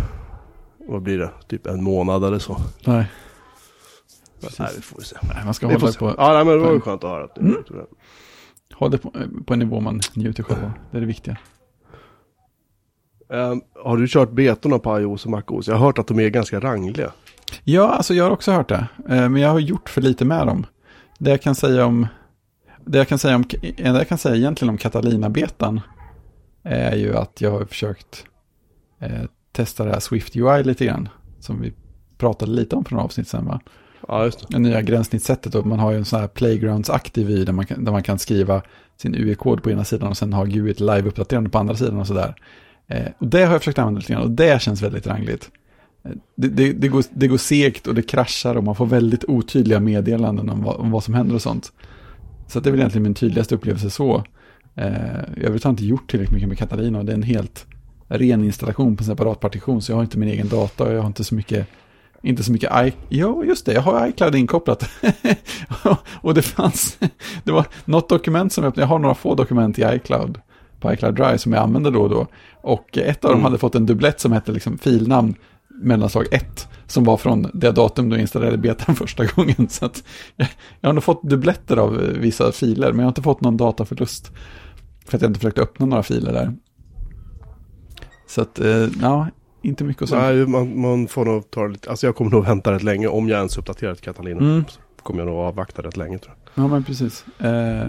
[0.78, 2.56] vad blir det, typ en månad eller så.
[2.86, 3.06] Nej,
[4.40, 4.58] Precis.
[4.58, 5.16] nej, vi får se.
[5.34, 5.98] nej man ska Vi hålla se.
[5.98, 7.24] på, Ja, nej, men det var ju på- skönt att höra.
[7.24, 7.56] Att det, Mm.
[7.70, 7.86] jag.
[8.78, 9.12] hålla på,
[9.46, 10.70] på en nivå man njuter själv av.
[10.90, 11.36] Det är det viktiga.
[13.28, 15.68] Ehm, har du kört betorna på iOS och MacOS?
[15.68, 17.12] Jag har hört att de är ganska rangliga.
[17.64, 18.86] Ja, alltså jag har också hört det.
[19.08, 20.66] Eh, Men jag har gjort för lite med dem.
[21.18, 22.06] Det jag kan säga om,
[22.84, 23.44] det jag kan säga om,
[23.76, 25.80] det jag kan säga egentligen om Catalina-betan
[26.62, 28.24] är ju att jag har försökt
[29.00, 31.08] eh, testa det här Swift UI lite grann.
[31.40, 31.72] Som vi
[32.18, 33.60] pratade lite om några avsnitt sedan va?
[34.08, 34.46] Ja, just det.
[34.50, 37.84] Det nya gränssnittsättet och man har ju en sån här Playgrounds-aktiv vy där man kan,
[37.84, 38.62] där man kan skriva
[38.96, 42.34] sin UE-kod på ena sidan och sen ha GUIT live-uppdaterande på andra sidan och sådär.
[42.86, 45.50] Eh, och det har jag försökt använda lite grann och det känns väldigt rangligt.
[46.36, 49.80] Det, det, det, går, det går segt och det kraschar och man får väldigt otydliga
[49.80, 51.72] meddelanden om vad, om vad som händer och sånt.
[52.46, 54.24] Så det är väl egentligen min tydligaste upplevelse så.
[54.74, 54.92] Eh,
[55.36, 57.66] I övrigt har jag inte gjort tillräckligt mycket med Katarina och det är en helt
[58.08, 59.82] ren installation på en separat partition.
[59.82, 61.66] Så jag har inte min egen data och jag har inte så mycket,
[62.22, 62.92] inte så mycket i...
[63.08, 64.90] Jo, just det, jag har iCloud inkopplat.
[66.20, 66.98] och det fanns,
[67.44, 70.40] det var något dokument som jag, jag har några få dokument i iCloud,
[70.80, 72.26] på iCloud Drive som jag använder då och då.
[72.60, 73.44] Och ett av dem Mm.
[73.44, 75.34] hade fått en dubblett som hette liksom filnamn
[75.78, 76.68] mellanslag 1.
[76.86, 79.68] Som var från det datum då jag installerade betan första gången.
[79.68, 80.04] Så att
[80.36, 80.48] jag,
[80.80, 83.56] jag har nog fått dubbletter av eh, vissa filer, men jag har inte fått någon
[83.56, 84.32] dataförlust.
[85.06, 86.54] För att jag inte försökt öppna några filer där.
[88.26, 89.28] Så att, eh, ja,
[89.62, 90.22] inte mycket att säga.
[90.22, 93.28] Nej, man, man får nog ta lite, alltså jag kommer nog vänta rätt länge om
[93.28, 94.40] jag ens uppdaterar Catalina.
[94.40, 94.64] Mm.
[94.68, 96.64] Så kommer jag nog avvakta rätt länge tror jag.
[96.64, 97.24] Ja, men precis.
[97.38, 97.44] Eh,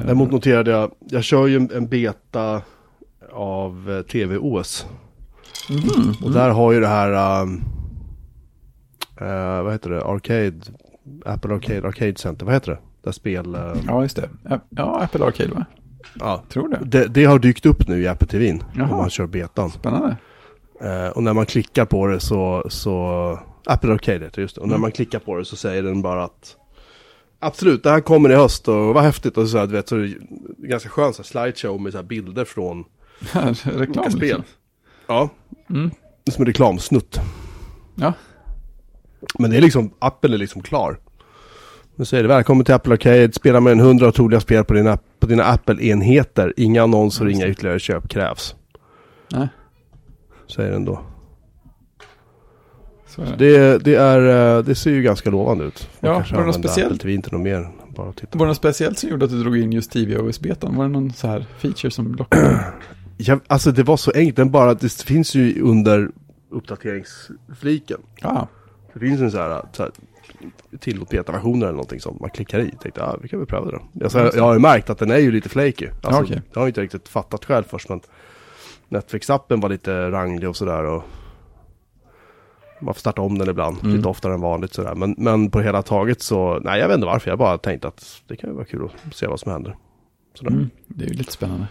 [0.06, 2.62] Däremot noterade jag, jag kör ju en, beta
[3.34, 4.88] av TVOS.
[5.70, 7.64] Mhm, Och där har ju det här, um,
[9.22, 10.54] eh, vad heter det, Arcade,
[11.26, 12.80] Apple Arcade, Arcade Center, vad heter det?
[13.04, 14.30] Där spel, eh, Ja, just det.
[14.70, 15.66] Ja, Apple Arcade va?
[16.20, 16.44] ja.
[16.50, 16.80] Tror det.
[16.86, 18.64] Det, det har dykt upp nu i Apple TVn.
[18.76, 18.90] Jaha.
[18.92, 19.70] Om man kör betan.
[19.72, 20.18] Spännande.
[20.82, 24.62] Eh, och när man klickar på det så, så Apple Arcade heter det just det.
[24.62, 24.82] Och när Mm.
[24.82, 26.56] man klickar på det så säger den bara att
[27.40, 29.38] Absolut, det här kommer i höst och vad häftigt.
[29.38, 30.08] Och så, här, du vet, så
[30.58, 32.84] ganska skönt så här, slideshow med så här, bilder från
[33.64, 34.44] Reklam olika spel.
[35.08, 35.30] Ja,
[35.70, 35.90] Mm.
[36.24, 37.20] det är som en reklamsnutt.
[37.96, 38.14] Ja.
[39.40, 41.00] Men det är liksom, appen är liksom klar.
[41.96, 44.98] Nu säger det välkommen till Apple Arcade, spela med en hundra otroliga spel på dina,
[45.20, 46.54] på dina Apple-enheter.
[46.58, 47.52] Inga annonser och inga det.
[47.52, 48.56] ytterligare köp krävs.
[49.32, 49.48] Nej,
[50.56, 51.00] Säger den då.
[53.08, 53.36] så är det.
[53.38, 55.90] Det, det, är, eh, det ser ju ganska lovande ut.
[56.00, 57.02] Man Ja, var det något speciellt?
[57.02, 57.70] TV inte något mer.
[57.96, 58.38] Bara titta.
[58.38, 60.76] Var det något speciellt som gjorde att du drog in just tvOS-betan?
[60.76, 62.64] Var det någon så här feature som lockade?
[63.18, 66.10] Ja, alltså det var så enkelt, den bara, det finns ju under
[66.50, 68.00] uppdateringsfliken.
[68.22, 68.48] Ja,
[68.94, 69.92] Det finns en så här, så här
[70.80, 72.72] tillåt beta-versioner eller någonting som man klickar i.
[72.82, 74.04] Tänkte, ja vi kan väl pröva det.
[74.04, 75.88] Alltså, jag, jag har ju märkt att den är ju lite flaky.
[76.04, 76.42] Alltså, okej.
[76.54, 78.02] Det har jag inte riktigt fattat själv först men
[78.90, 81.04] Netflix-appen var lite ranglig och sådär och
[82.82, 83.96] man får starta om den ibland, Mm.
[83.96, 84.96] lite oftare än vanligt sådär.
[84.96, 88.22] Men, men på hela taget så, nej jag vet inte varför, jag bara tänkte att
[88.28, 89.76] det kan ju vara kul att se vad som händer.
[90.34, 90.52] Sådär.
[90.52, 91.68] mm, det är ju lite spännande.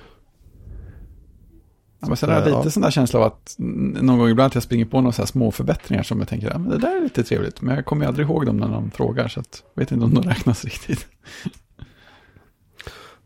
[2.01, 2.59] Ja, men sen har jag ja.
[2.59, 5.23] lite sån där känsla av att någon gång ibland att jag springer på några så
[5.23, 7.63] här små förbättringar som jag tänker, ja men det där är lite trevligt.
[7.63, 10.15] Men jag kommer aldrig ihåg dem när de frågar, så att jag vet inte om
[10.15, 11.07] de räknas riktigt.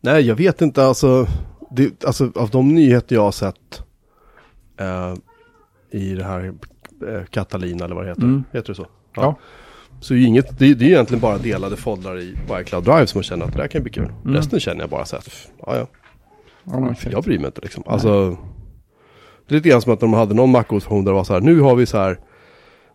[0.00, 1.26] Nej, jag vet inte alltså.
[1.70, 3.82] Det, alltså av de nyheter jag har sett
[4.80, 5.14] eh,
[5.90, 6.54] i det här
[7.08, 8.22] eh, Catalina eller vad det heter.
[8.22, 8.44] Mm.
[8.52, 8.86] Heter det så?
[9.14, 9.38] Ja.
[10.00, 13.18] Så är ju inget, det, det är egentligen bara delade foldrar i iCloud Drive som
[13.18, 14.12] man känner att det där kan bli kul.
[14.24, 14.36] Mm.
[14.36, 15.86] Resten känner jag bara så pff, ja ja,
[16.64, 17.82] Ja, jag bryr mig inte liksom.
[17.86, 18.38] Alltså,
[19.50, 21.40] det är lite grann som att de hade någon Mac-version där det var så här,
[21.40, 22.18] nu har vi så här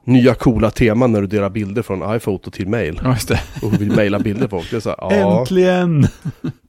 [0.04, 3.00] nya coola teman när du delar bilder från iPhoto till mail.
[3.04, 3.40] Ja, just det.
[3.62, 4.70] Och vill mejla bilder på folk.
[4.72, 5.12] Det är så här, ja.
[5.40, 6.08] Äntligen!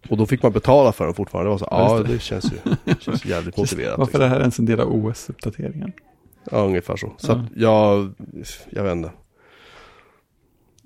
[0.09, 1.47] Och då fick man betala för dem fortfarande.
[1.49, 2.13] Det var så, Ja, ja det.
[2.13, 3.99] det känns ju känns jävligt motiverat.
[3.99, 5.93] Varför är det här ens en del av OS-uppdateringen?
[6.51, 7.13] Ja, ungefär så.
[7.17, 7.35] Så Ja.
[7.37, 8.13] att jag,
[8.71, 9.11] jag vet inte.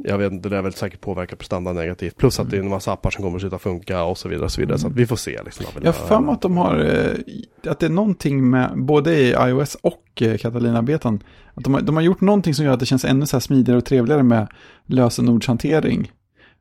[0.04, 2.16] Jag vet inte, det är väl säkert påverkar prestanda negativt.
[2.16, 4.44] Plus att det är en massa appar som kommer att sluta funka och så vidare.
[4.44, 4.78] Och så vidare.
[4.78, 5.66] Så att vi får se liksom.
[5.82, 9.30] Jag har för mig att de har, eh, att det är någonting med, både i
[9.30, 11.22] iOS och eh, Catalina-betan,
[11.54, 13.40] att de har, de har gjort någonting som gör att det känns ännu så här
[13.40, 14.48] smidigare och trevligare med
[14.86, 16.12] lösenordshantering.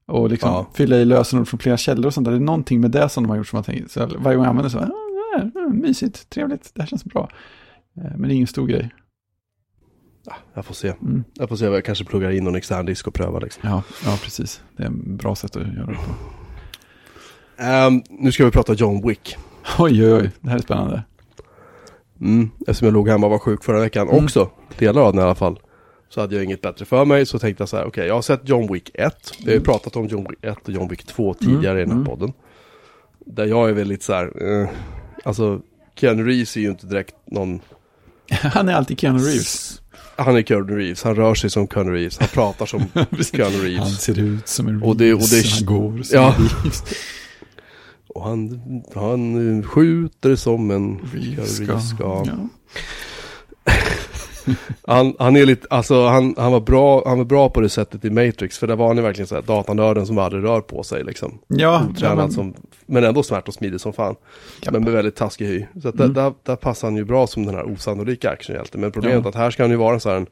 [0.08, 0.68] Och liksom Ja.
[0.74, 2.32] fylla i lösenord från flera källor och sånt där.
[2.32, 4.46] Det är någonting med det som de har gjort som man tänker, så varje gång
[4.46, 4.90] jag använder så, ah,
[5.38, 7.30] här, ah, mysigt, trevligt, det här känns bra.
[7.98, 8.90] Eh, Men det är ingen stor grej.
[10.54, 10.88] Jag får se.
[11.02, 11.24] Mm.
[11.34, 13.70] Jag får se jag kanske pluggar in någon extern disk och prövar liksom.
[13.70, 14.62] Ja, ja, precis.
[14.78, 16.02] Det är en bra sätt att göra det på.
[17.64, 19.38] Ehm, nu ska vi prata John Wick.
[19.80, 21.04] Oj, oj, oj, det här är spännande.
[22.22, 22.50] Mm.
[22.60, 24.24] Eftersom jag låg hemma och var sjuk förra veckan Mm.
[24.26, 24.50] också.
[24.78, 25.60] Delar av den i alla fall.
[26.10, 27.26] Så hade jag inget bättre för mig.
[27.26, 29.14] Så tänkte jag så här, okej jag har sett John Wick 1.
[29.40, 31.90] Vi har ju pratat om John Wick 1 och John Wick 2 tidigare i den
[31.92, 32.06] här Mm.
[32.08, 32.34] podden.
[33.26, 34.70] Där jag är väl lite så här, eh,
[35.24, 35.62] alltså
[35.96, 37.60] Keanu Reeves är ju inte direkt någon
[38.32, 39.82] Han är alltid Keanu Reeves.
[40.20, 42.80] Han är Keanu Reeves, han rör sig som Keanu Reeves, han pratar som
[43.34, 44.02] Keanu Han Reeves.
[44.02, 46.36] ser ut som en Reeves, Och det- och det- han går som ja.
[46.38, 46.84] en Reeves.
[48.16, 48.62] Och han,
[48.96, 52.04] han skjuter som en Reeves Keanu ska, Reeves ska.
[52.28, 52.50] ja.
[54.88, 58.06] Han, han är lite, alltså han, han, var bra, han var bra på det sättet
[58.06, 61.04] i Matrix, för där var han ju verkligen såhär datanörden som aldrig rör på sig
[61.04, 61.40] liksom.
[61.48, 62.54] Ja, ja, Otränad men, som,
[62.86, 64.16] men ändå smärt och smidig som fan.
[64.62, 64.72] Ja.
[64.72, 65.66] Men med väldigt taskig hy.
[65.82, 66.14] Så att Mm.
[66.14, 68.82] där, där, där passar han ju bra som den här osannolika actionhjälten.
[68.82, 69.24] Men problemet Ja.
[69.26, 70.28] är att här ska han ju vara en sån här en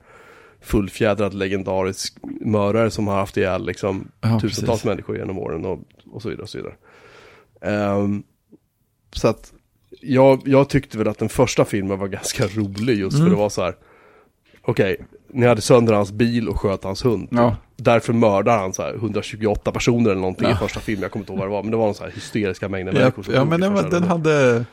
[0.62, 4.86] fullfjädrad legendarisk mördare som har haft ihjäl liksom ja, tusentals precis.
[4.86, 5.80] människor genom åren och,
[6.12, 6.44] och så vidare.
[6.44, 6.74] Och så vidare.
[7.62, 8.24] Ehm,
[9.16, 9.54] så att
[10.02, 13.26] jag, jag tyckte väl att den första filmen var ganska rolig just Mm.
[13.26, 13.76] för det var så här.
[14.68, 14.98] Okej,
[15.34, 17.28] ni hade sönder hans bil och sköt hans hund.
[17.32, 20.54] Ja, Därför mördar han så här 128 personer eller någonting Ja.
[20.54, 21.02] i första filmen.
[21.02, 22.94] Jag kommer inte ihåg vad det var, men det var någon så här hysteriska mängder
[22.94, 24.66] ja, människor som ja men den, var, den hade,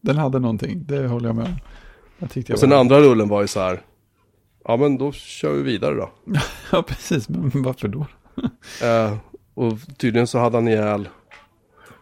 [0.00, 1.56] den hade någonting, det håller jag med om.
[2.18, 2.76] Jag jag Och sen var...
[2.76, 3.80] andra rullen var ju så här,
[4.64, 6.10] ja men då kör vi vidare då.
[6.72, 7.28] Ja, precis.
[7.28, 8.06] Men varför då?
[8.82, 9.16] Eh,
[9.54, 11.08] och tydligen så hade han ihjäl,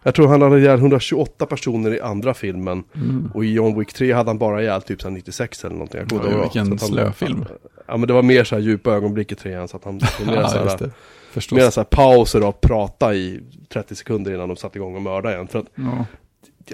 [0.03, 2.83] jag tror han hade ihjäl 128 personer i andra filmen.
[2.95, 3.31] Mm.
[3.33, 5.99] Och i John Wick 3 hade han bara ihjäl typ så här 96 eller någonting.
[5.99, 6.41] Jag kommer ihåg.
[6.41, 7.45] vilken Så att han- slöfilm.
[7.87, 10.47] Ja men det var mer så här djupa ögonblick i trean så att han, mer
[10.47, 13.39] så Ja, just här, mer så här pauser och prata i
[13.73, 15.47] 30 sekunder innan de satte igång och mördade igen.
[15.47, 16.05] För att, Ja.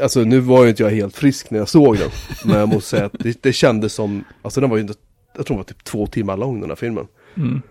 [0.04, 2.10] alltså nu var ju inte jag helt frisk när jag såg den.
[2.46, 4.94] men jag måste säga att det, det kändes som, alltså den var ju inte,
[5.38, 7.08] jag tror den var typ två timmar lång den här filmen.
[7.38, 7.62] Mm.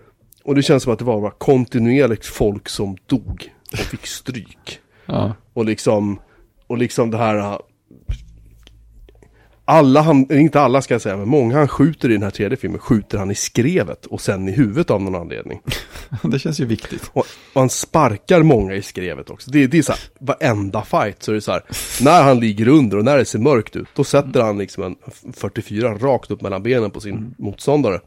[0.43, 4.79] Och det känns som att det var bara kontinuerligt folk som dog och fick stryk.
[5.05, 5.33] ja.
[5.59, 6.19] Och liksom,
[6.67, 7.57] och liksom det här äh,
[9.65, 12.57] alla han, inte alla ska jag säga, men många han skjuter i den här tredje
[12.57, 15.61] filmen skjuter han i skrevet och sen i huvudet av någon anledning.
[16.23, 17.09] Det känns ju viktigt.
[17.13, 19.51] Och, och han sparkar många i skrevet också.
[19.51, 21.63] Det, det är så här, varenda fight så är det så här,
[22.01, 24.95] när han ligger under och när det ser mörkt ut, då sätter han liksom en
[25.33, 27.99] 44 rakt upp mellan benen på sin motståndare.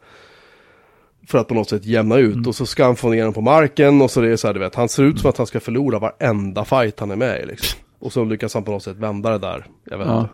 [1.26, 3.40] För att på något sätt jämna ut och så ska han få ner den på
[3.40, 5.46] marken och så det är så här, du vet, han ser ut som att han
[5.46, 7.78] ska förlora varenda fight han är med i liksom.
[7.98, 10.28] Och så lyckas han på något sätt vända det där, jag vet Ja.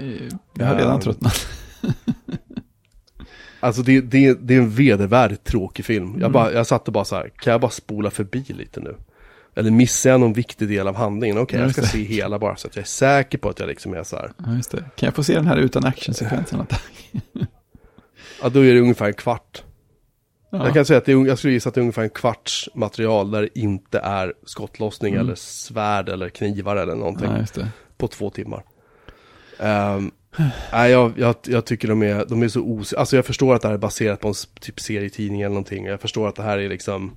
[0.00, 0.38] inte.
[0.54, 1.00] Jag har redan Ja.
[1.00, 1.46] tröttnat.
[3.60, 6.16] Alltså det, det, det är en vedervärdigt tråkig film.
[6.20, 8.96] Jag, bara, jag satt och bara så här, kan jag bara spola förbi lite nu?
[9.54, 11.38] Eller missar jag någon viktig del av handlingen?
[11.38, 13.94] Okej, jag ska se hela bara så att jag är säker på att jag liksom
[13.94, 14.32] är så här.
[14.46, 14.84] Ja, just det.
[14.96, 16.66] Kan jag få se den här utan actionsekvenserna?
[18.42, 19.62] Ja, då är det ungefär en kvart.
[20.58, 20.64] Ja.
[20.64, 22.68] Jag kan säga att det är, jag skulle gissa att det är ungefär en kvarts
[22.74, 27.30] material där det inte är skottlossning eller svärd eller knivar eller någonting.
[27.56, 27.64] ja.
[27.96, 28.62] På två timmar.
[29.58, 30.10] Ehm,
[30.72, 32.92] nej, jag, jag, jag tycker de är, de är så os...
[32.92, 35.84] Alltså jag förstår att det här är baserat på en typ serietidning eller någonting.
[35.84, 37.12] Jag förstår att det här är liksom...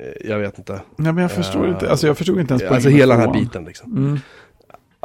[0.00, 0.72] eh, Jag vet inte.
[0.72, 1.90] Ja, men jag förstår Eh, inte.
[1.90, 3.96] Alltså jag förstod inte ens Alltså hela den här biten liksom.
[3.96, 4.18] Mm.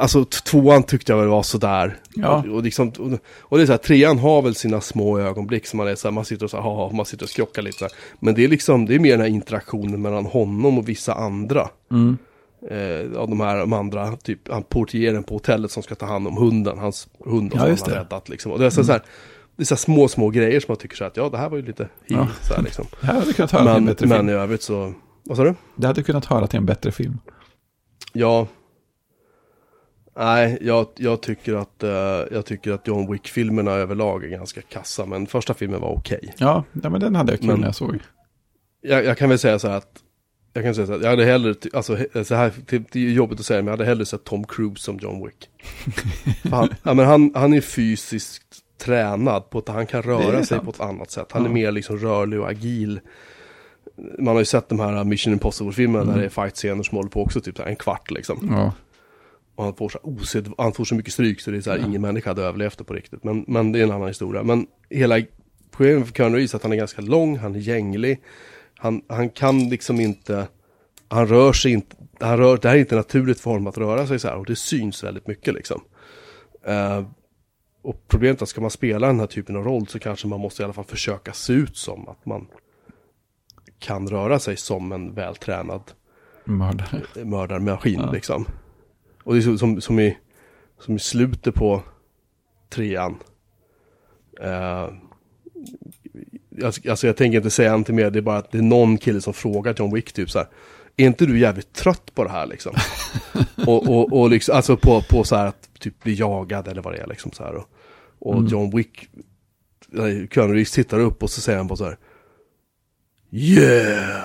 [0.00, 1.96] Alltså tvåan tyckte jag väl var sådär.
[2.14, 2.28] Ja.
[2.48, 5.66] Och, och, liksom, och, och det är så här, trean har väl sina små ögonblick
[5.66, 7.62] som man är så här, man sitter och så här, haha, man sitter och skrockar
[7.62, 7.84] lite.
[7.84, 7.92] här.
[8.20, 11.68] Men det är liksom, det är mer den här interaktionen mellan honom och vissa andra.
[11.90, 12.18] Mm.
[12.70, 16.26] Eh, av de här de andra, typ han portieren på hotellet som ska ta hand
[16.26, 17.84] om hunden, hans hund Ja, som han har det.
[17.92, 17.98] Mm.
[18.04, 18.52] räddat liksom.
[18.52, 19.02] Och det är så, så här,
[19.56, 21.38] det är så här små, små grejer som man tycker så här, att ja, det
[21.38, 22.28] här var ju lite hi, Ja.
[22.48, 22.86] så här liksom.
[23.00, 24.28] Jag hade kunnat höra till en Men, bättre men film.
[24.28, 24.92] i övrigt så,
[25.24, 25.54] vad sa du?
[25.76, 27.18] Det hade kunnat höra till en bättre film.
[28.12, 28.46] Ja.
[30.16, 31.90] Nej, jag, jag tycker att, eh,
[32.32, 36.34] jag tycker att John Wick-filmerna överlag är ganska kassa, men första filmen var okej.
[36.38, 37.98] Ja, ja, men den hade jag kul Men- när jag såg.
[38.82, 39.88] Jag, jag kan väl säga så här att,
[40.52, 42.52] jag kan säga så här, jag hade hellre, alltså så här,
[42.92, 45.48] det, är jobbigt att säga, men jag hade hellre sett Tom Cruise som John Wick.
[46.50, 48.42] Han, ja, men han, han är fysiskt
[48.78, 50.64] tränad på att han kan röra är sig sant.
[50.64, 51.32] på ett annat sätt.
[51.32, 51.52] Han är Ja.
[51.52, 53.00] mer liksom rörlig och agil.
[54.18, 56.14] Man har ju sett de här Mission Impossible-filmerna Mm.
[56.14, 58.48] där det är fight-scener som håller på också typ en kvart liksom.
[58.50, 58.72] Ja,
[59.60, 61.78] Och han får så, osed, han får så mycket stryk så det är så här,
[61.78, 63.24] ingen människa hade överlevt det på riktigt.
[63.24, 64.42] Men, men det är en annan historia.
[64.42, 65.20] Men hela
[65.70, 68.20] problemet för Keanu Reeves är att han är ganska lång, han är gänglig.
[68.76, 70.48] Han, han kan liksom inte,
[71.08, 74.06] han rör sig inte, han rör, det här är inte naturligt för honom att röra
[74.06, 75.80] sig så här och det syns väldigt mycket liksom.
[76.66, 77.04] Eh,
[77.82, 80.40] och problemet är att ska man spela den här typen av roll så kanske man
[80.40, 82.46] måste i alla fall försöka se ut som att man
[83.78, 85.82] kan röra sig som en vältränad
[86.44, 87.24] mördare.
[87.24, 88.12] mördarmaskin Ja.
[88.12, 88.46] liksom.
[89.30, 90.18] Och det är som, som, i,
[90.78, 91.82] som i slutet på
[92.68, 93.16] trean.
[94.40, 94.88] Eh,
[96.88, 99.20] alltså, jag tänker inte säga någonting mer, det är bara att det är någon kille
[99.20, 100.48] som frågar John Wick typ så här.
[100.96, 102.74] Är inte du jävligt trött på det här liksom?
[103.66, 106.92] och, och, och liksom, alltså på, på så här att typ bli jagad eller vad
[106.94, 107.54] det är liksom så här.
[107.54, 107.68] Och,
[108.18, 108.46] och Mm.
[108.46, 109.08] John Wick,
[110.34, 111.98] Reeves tittar upp och så säger han bara så här.
[113.30, 114.24] Yeah!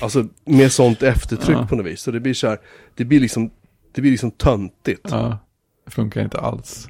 [0.00, 1.66] Alltså med sånt eftertryck Ja.
[1.66, 2.00] på något vis.
[2.00, 2.58] Så det blir så här,
[2.94, 3.50] det blir liksom,
[3.92, 5.08] det blir liksom töntigt.
[5.10, 5.38] Ja,
[5.84, 6.88] det funkar inte alls.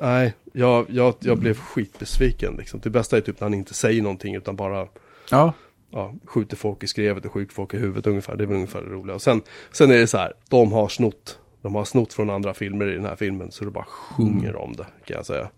[0.00, 2.80] Nej, jag, jag, jag blev skitbesviken liksom.
[2.82, 4.88] Det bästa är typ när han inte säger någonting utan bara
[5.30, 5.52] Ja,
[5.90, 8.36] ja, skjuter folk i skrevet och skjuter folk i huvudet ungefär.
[8.36, 9.14] Det är väl ungefär det roliga.
[9.14, 11.38] Och sen, sen är det så här, de har snott.
[11.62, 14.72] De har snott från andra filmer i den här filmen så det bara sjunger om
[14.72, 15.48] det kan jag säga.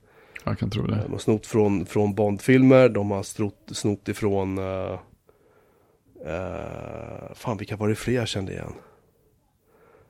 [0.44, 1.02] jag kan tro det.
[1.02, 4.58] De har snott från, från Bond-filmer, de har snott, snott ifrån...
[4.58, 4.98] Uh,
[6.26, 8.72] uh, fan, vilka var det fler jag kände igen?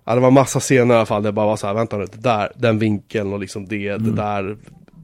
[0.08, 2.04] Ja, det var massa scener i alla fall, det bara var så här, vänta nu,
[2.04, 4.56] det där, den vinkeln och liksom det, det där,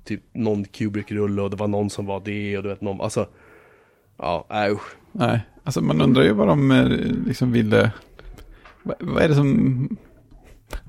[0.05, 3.29] typ någon Kubrick-rulle och det var någon som var det och du vet någon, alltså...
[4.17, 4.97] Ja, nej usch.
[5.13, 6.89] Nej, alltså man undrar ju vad de eh,
[7.27, 7.91] liksom ville...
[8.83, 9.97] Vad, vad är det som...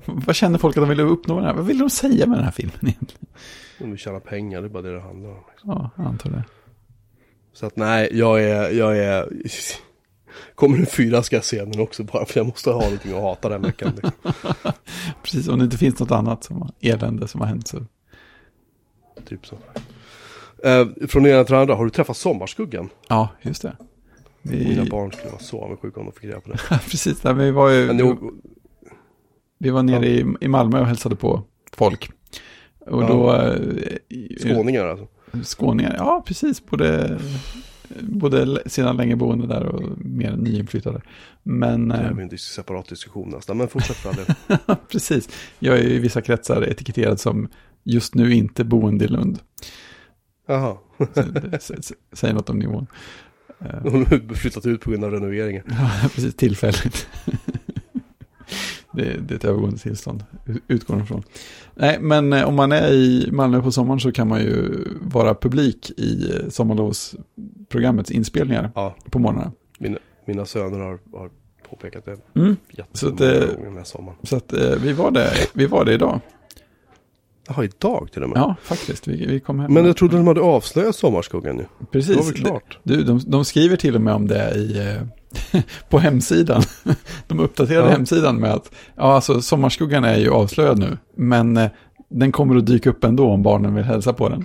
[0.04, 1.56] Vad känner folk att de ville uppnå med den här?
[1.56, 3.26] Vad vill de säga med den här filmen egentligen?
[3.78, 5.42] De vill tjäna pengar, det är bara det det handlar om.
[5.50, 5.70] Liksom.
[5.70, 6.44] Ja, jag antar det.
[7.52, 9.28] Så att nej, jag är, jag är...
[10.54, 13.22] Kommer en fyra ska jag se den också bara för jag måste ha någonting att
[13.22, 13.92] hata den veckan.
[13.94, 14.32] Liksom.
[15.22, 17.84] Precis, om det inte finns något annat som elände som har hänt så
[19.28, 19.56] typ så.
[20.68, 22.88] Eh, från det ena till det andra, har du träffat Sommarskuggan?
[23.08, 23.76] Ja, just det.
[24.42, 24.68] Vi...
[24.68, 26.58] Mina barn skulle vara så avundsjuka om de fick reda på det.
[26.90, 27.92] Precis, där vi var ju...
[27.92, 28.16] Ni,
[29.58, 32.10] Vi var nere i, i Malmö och hälsade på folk.
[32.80, 33.08] Och Ja.
[33.08, 33.34] då...
[33.34, 35.06] eh, skåningar alltså.
[35.42, 36.66] Skåningar, ja precis.
[36.66, 37.20] Både,
[38.02, 41.00] både sedan länge boende där och mer nyinflyttade.
[41.42, 44.76] Men Det eh, är ju en separat diskussion nästan, men fortsätt för del.
[44.90, 47.48] precis, jag är i vissa kretsar etiketterad som
[47.84, 49.38] just nu inte boende i Lund.
[50.48, 50.76] Jaha,
[51.14, 52.86] Så det s- s- Säger något om nivån.
[53.60, 55.62] Eh, de har flyttat ut på grund av renoveringen.
[56.02, 57.08] Ja, precis, tillfälligt.
[58.96, 60.24] Det, det är ett övergående tillstånd,
[60.68, 61.22] utgår från.
[61.74, 65.34] Nej, men eh, om man är i Malmö på sommaren så kan man ju vara
[65.34, 69.52] publik i eh, sommarlovsprogrammets inspelningar Ja, på morgnarna.
[69.78, 71.30] mina, mina söner har, har
[71.70, 72.56] påpekat det Mm.
[72.92, 74.18] Så att, eh, gånger den här sommaren.
[74.22, 76.20] Så att vi, var det, vi var det idag.
[77.48, 78.38] Jaha, idag till och med?
[78.38, 79.08] Ja, faktiskt.
[79.08, 79.72] Vi, vi kom hem.
[79.74, 81.66] Men jag trodde de hade avslöjat Sommarskuggan nu.
[81.92, 82.16] Precis.
[82.16, 82.78] Det var väl klart?
[82.82, 84.98] Du, de, de skriver till och med om det i,
[85.88, 86.62] på hemsidan.
[87.26, 87.92] De uppdaterade Ja.
[87.92, 91.70] hemsidan med att ja, alltså, Sommarskuggan är ju avslöjad nu, men eh,
[92.10, 94.44] den kommer att dyka upp ändå om barnen vill hälsa på den.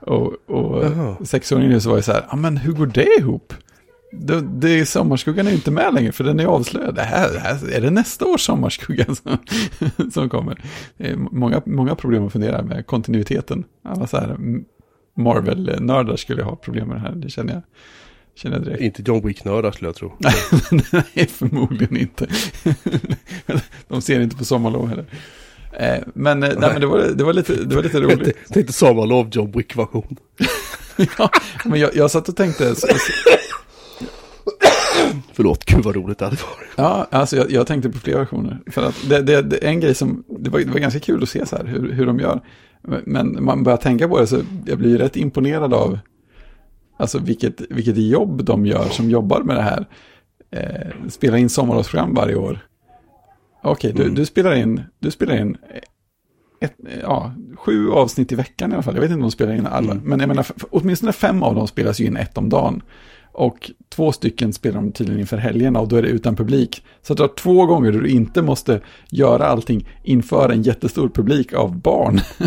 [0.00, 1.16] Och, och Jaha.
[1.24, 3.54] sexåringen så var ju så här, ja men hur går det ihop?
[4.12, 6.94] Det, det, sommarskuggan är inte med längre för den är avslöjad.
[6.94, 9.38] Det här, det här, är det nästa års sommarskugga som,
[10.12, 10.62] som kommer?
[11.30, 13.64] Många, många problem att fundera med kontinuiteten.
[13.84, 14.36] Alla så här
[15.16, 17.62] Marvel-nördar skulle ha problem med det här, det känner jag,
[18.38, 18.80] känner direkt.
[18.82, 20.12] Inte John Wick-nördar skulle jag tro.
[20.92, 22.26] Nej, förmodligen inte.
[23.88, 25.04] De ser inte på sommarlov heller.
[25.78, 28.36] Eh, Men, eh, nej, men det, var, det, var lite, det var lite roligt.
[28.52, 30.16] Tänkte sommarlov John Wick-version.
[31.18, 31.30] ja,
[31.64, 32.86] men jag, jag satt och tänkte, så-
[35.32, 36.68] Förlåt, gud vad roligt det hade varit.
[36.76, 38.58] Ja, alltså jag, jag tänkte på flera versioner.
[38.70, 41.28] För att det, det, det en grej som, det var, det var ganska kul att
[41.28, 42.40] se så här hur, hur de gör.
[43.04, 45.98] Men man börjar tänka på det så jag blir rätt imponerad av
[46.98, 49.86] alltså vilket, vilket jobb de gör som jobbar med det här.
[50.50, 52.58] Eh, spelar in sommarlovsprogram varje år.
[53.62, 54.14] Okej, du, Mm.
[54.14, 55.56] du spelar in, du spelar in
[56.60, 58.94] ett, ja, sju avsnitt i veckan i alla fall.
[58.94, 59.92] Jag vet inte om de spelar in alla.
[59.92, 60.04] Mm.
[60.04, 62.82] Men jag menar, åtminstone fem av dem spelas ju in ett om dagen.
[63.38, 66.84] Och två stycken spelar de tydligen inför helgerna och då är det utan publik.
[67.02, 71.08] Så att du har två gånger där du inte måste göra allting inför en jättestor
[71.08, 72.18] publik av barn.
[72.38, 72.44] Så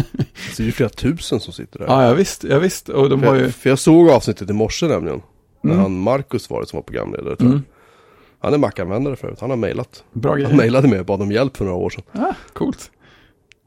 [0.58, 1.86] det är ju flera tusen som sitter där.
[1.86, 2.90] ja, ja, visst, ja, visst.
[2.90, 3.42] Och de för, var ju...
[3.42, 5.22] jag, för jag såg avsnittet i morse nämligen.
[5.64, 5.82] När Mm.
[5.84, 7.56] han Marcus var det som var programledare tror jag.
[7.56, 7.64] Mm,
[8.40, 10.04] Han är Mac-användare förut, han har mejlat.
[10.14, 12.04] bra Han mejlade mig och bad om hjälp för några år sedan.
[12.12, 12.92] Ah, coolt.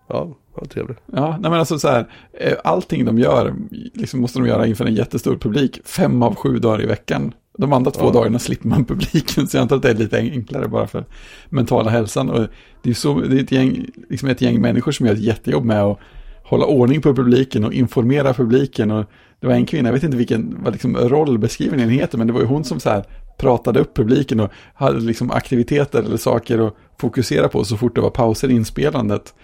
[0.08, 0.98] Ja, ja trevligt.
[1.12, 2.06] Ja, nej men alltså så här,
[2.40, 3.54] eh, allting de gör,
[3.94, 7.32] liksom måste de göra inför en jättestor publik, fem av sju dagar i veckan.
[7.58, 8.10] De andra två Ja.
[8.12, 11.04] dagarna slipper man publiken, så jag antar att det är lite enklare bara för
[11.48, 12.30] mentala hälsan.
[12.30, 12.46] Och
[12.82, 15.64] det är så, det är ett gäng, liksom ett gäng människor som gör ett jättejobb
[15.64, 15.98] med att
[16.44, 18.90] hålla ordning på publiken och informera publiken.
[18.90, 19.04] Och
[19.40, 22.40] det var en kvinna, jag vet inte vilken vad liksom rollbeskrivningen heter, men det var
[22.40, 23.04] ju hon som så här
[23.38, 28.00] pratade upp publiken och hade liksom aktiviteter eller saker att fokusera på så fort det
[28.00, 29.34] var pauser i inspelandet.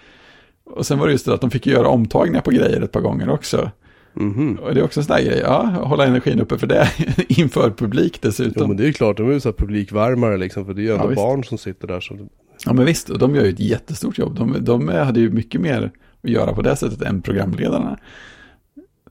[0.63, 3.01] Och sen var det just det att de fick göra omtagningar på grejer ett par
[3.01, 3.71] gånger också.
[4.13, 4.59] Mhm.
[4.61, 6.87] Och det är också en sån där grej, ja, hålla energin uppe för det
[7.29, 8.67] inför publik Jo dessutom.
[8.67, 10.65] men det är ju klart, de är ju så här publikvärmare liksom.
[10.65, 11.99] För det är ju ändå Ja, barn som sitter där.
[11.99, 12.17] Så...
[12.65, 14.35] Ja men visst, och de gör ju ett jättestort jobb.
[14.35, 15.91] De, de hade ju mycket mer
[16.23, 17.97] att göra på det sättet än programledarna.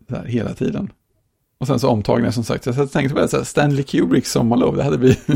[0.09, 0.91] Här, hela tiden.
[1.61, 2.65] Och sen så omtagningar som sagt.
[2.65, 5.29] Så jag tänkte på det, så här, Stanley Kubricks sommarlov, det hade blivit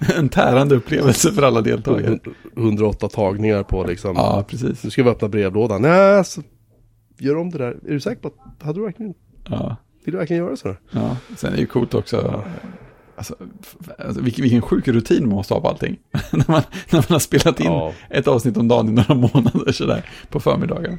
[0.16, 2.18] en tärande upplevelse för alla deltagare.
[2.56, 4.16] 108 tagningar på liksom.
[4.16, 4.84] Ja, precis.
[4.84, 5.82] Nu ska vi öppna brevlådan.
[5.82, 6.42] Nej, alltså,
[7.18, 7.70] gör om det där.
[7.86, 9.14] Är du säker på att, hade du verkligen,
[9.48, 10.76] Ja, vill du verkligen göra så?
[10.90, 11.16] ja.
[11.36, 12.44] Sen är det ju coolt också.
[13.18, 13.36] Alltså,
[13.98, 15.96] alltså vilken, vilken sjuk rutin man måste ha på allting.
[16.32, 16.62] när, man,
[16.92, 20.40] när man har spelat in Ja, ett avsnitt om dagen i några månader sådär på
[20.40, 20.98] förmiddagen.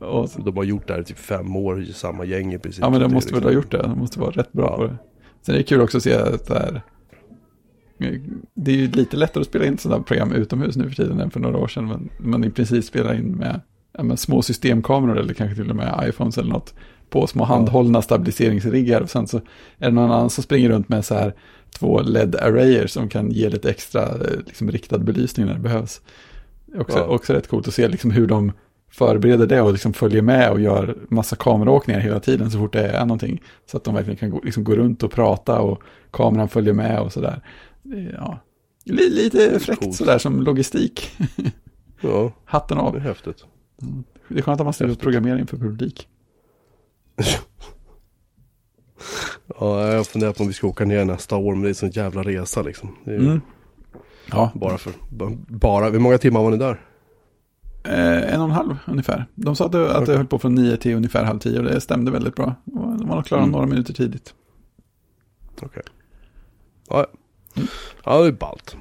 [0.00, 2.82] Och, de har gjort det här i typ fem år i samma gäng i princip.
[2.82, 3.82] ja men de det måste väl ha liksom- gjort det.
[3.82, 4.76] De måste vara rätt bra Ja.
[4.76, 4.96] på det.
[5.46, 6.82] Sen är det kul också att se att det här,
[8.54, 11.30] det är ju lite lättare att spela in sådana program utomhus nu för tiden än
[11.30, 11.86] för några år sedan.
[11.86, 13.60] Men man i princip spelar in med,
[14.02, 16.74] med små systemkameror eller kanske till och med iPhones eller något
[17.12, 19.00] på små handhållna stabiliseringsriggar.
[19.00, 19.36] Och sen så
[19.78, 21.34] är det någon annan som springer runt med så här
[21.78, 26.00] två LED-arrayer som kan ge lite extra eh, liksom, riktad belysning när det behövs.
[26.78, 27.04] Också, Ja.
[27.04, 28.52] också rätt coolt att se liksom, hur de
[28.90, 32.88] förbereder det och liksom följer med och gör massa kameraåkningar hela tiden så fort det
[32.88, 33.42] är någonting.
[33.70, 37.00] Så att de verkligen kan gå, liksom, gå runt och prata och kameran följer med
[37.00, 37.40] och sådär.
[38.12, 38.38] Ja,
[38.84, 39.96] li, lite fräckt Coolt.
[39.96, 41.10] sådär som logistik.
[42.00, 42.98] Ja, Hatten det är av.
[42.98, 43.44] häftigt.
[44.28, 45.02] Det är skönt att man slipper Häftigt.
[45.02, 46.08] programmera inför publik.
[49.60, 51.74] Ja, jag funderar på om vi ska åka ner nästa år, men det är en
[51.74, 52.96] sån jävla resa liksom.
[53.06, 53.40] Mm.
[54.30, 54.92] Ja, Bara för,
[55.48, 56.80] bara, hur många timmar var ni där?
[57.84, 59.26] Eh, en och en halv ungefär.
[59.34, 61.64] De sa att det, att det höll på från nio till ungefär halv tio och
[61.64, 62.54] det stämde väldigt bra.
[62.64, 63.52] De var nog klara Mm.
[63.52, 64.34] några minuter tidigt.
[65.62, 65.82] Okej.
[66.88, 67.06] Ja,
[67.56, 67.68] Mm.
[68.04, 68.76] ja, det är ballt.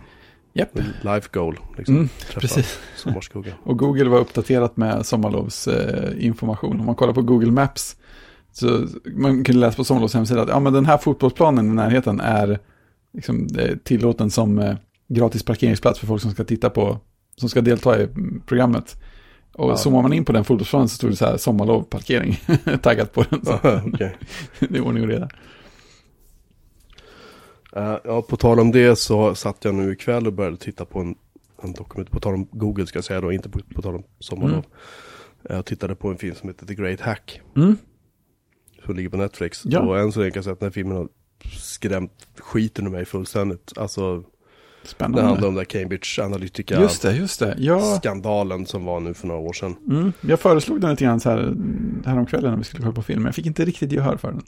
[0.54, 0.70] Japp.
[1.02, 1.96] Life goal, liksom.
[1.96, 2.80] Mm, precis.
[2.96, 3.54] sommarskugga.
[3.64, 6.74] Och Google var uppdaterat med sommarlovsinformation.
[6.76, 6.80] Eh.
[6.80, 7.98] Om man kollar på Google Maps.
[8.52, 12.20] Så man kunde läsa på sommarlovs hemsida att ja, men den här fotbollsplanen i närheten
[12.20, 12.60] är
[13.14, 14.76] liksom, eh, tillåten som eh,
[15.08, 17.00] gratis parkeringsplats för folk som ska titta på,
[17.36, 18.98] som ska delta i mm, programmet.
[19.54, 19.78] Och Ja.
[19.78, 22.40] zoomar man in på den fotbollsplanen så stod det så här sommarlov parkering
[22.82, 23.46] taggat på den.
[23.46, 23.60] Så
[23.94, 24.18] Okej.
[24.60, 25.30] det är ordning och reda.
[27.76, 31.00] Eh, ja, på tal om det så satt jag nu ikväll och började titta på
[31.00, 31.16] en,
[31.64, 34.04] en dokument, på tal om Google ska jag säga då, inte på, på tal om
[34.20, 34.66] sommarlov.
[35.46, 35.58] Mm.
[35.58, 37.78] Jag tittade på en film som heter The Great Hack, Mm.
[38.86, 39.62] Som ligger på Netflix.
[39.66, 39.80] Ja.
[39.80, 41.08] Och än så länge kan jag säga att den här filmen har
[41.58, 43.74] skrämt skiten ur mig fullständigt.
[43.78, 44.24] Alltså,
[44.82, 45.22] det Spännande.
[45.22, 47.56] handlar om den där Cambridge Analytica Just det, just det.
[47.58, 49.76] Ja, skandalen som var nu för några år sedan.
[49.90, 51.54] mm, jag föreslog den lite grann så här
[52.06, 53.22] häromkvällen när vi skulle kolla på film.
[53.22, 54.42] men Jag fick inte riktigt gehör för den.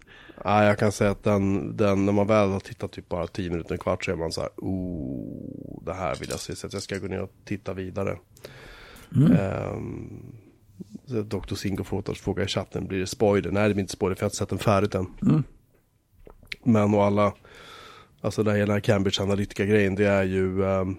[0.44, 3.50] Ja, jag kan säga att den, den, när man väl har tittat typ bara 10
[3.50, 6.68] minuter, en kvart så är man så här, oh, det här vill jag se, så
[6.72, 8.18] jag ska gå ner och titta vidare.
[9.16, 9.28] Mm.
[9.28, 9.34] Så
[11.22, 11.55] Dr.
[11.55, 13.51] Singo frågar, frågar i chatten, blir det spoiler?
[13.51, 15.07] Nej, det blir inte spoiler för jag har inte sett den färdigt än.
[15.22, 15.43] Mm.
[16.64, 17.34] Men och alla,
[18.22, 20.95] alltså det här hela Cambridge Analytica-grejen, det är ju, ehm,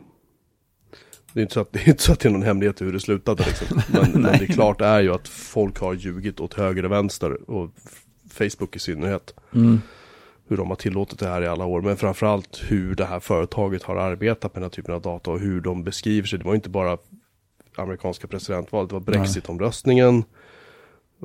[1.32, 2.92] det är inte så att det är, inte så att det är någon hemlighet hur
[2.92, 3.80] det slutade liksom.
[3.92, 7.50] Men, men det är klart är ju att folk har ljugit åt höger och vänster,
[7.50, 7.70] och
[8.30, 9.80] Facebook i synnerhet Mm.
[10.48, 11.80] hur de har tillåtit det här i alla år.
[11.82, 15.40] Men framförallt hur det här företaget har arbetat med den här typen av data och
[15.40, 16.38] hur de beskriver sig.
[16.38, 16.98] Det var inte bara
[17.82, 20.24] amerikanska presidentvalet, det var Brexit-omröstningen.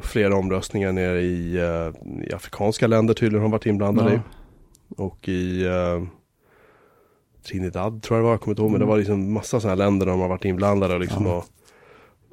[0.01, 1.91] Flera omröstningar nere i, eh,
[2.29, 4.19] i afrikanska länder tydligen har varit inblandade i.
[4.97, 6.03] Och i eh,
[7.47, 8.71] Trinidad tror jag det var, jag kommer inte ihåg.
[8.71, 8.89] Men det Mm.
[8.89, 11.43] var liksom massa sådana här länder där de har varit inblandade och liksom har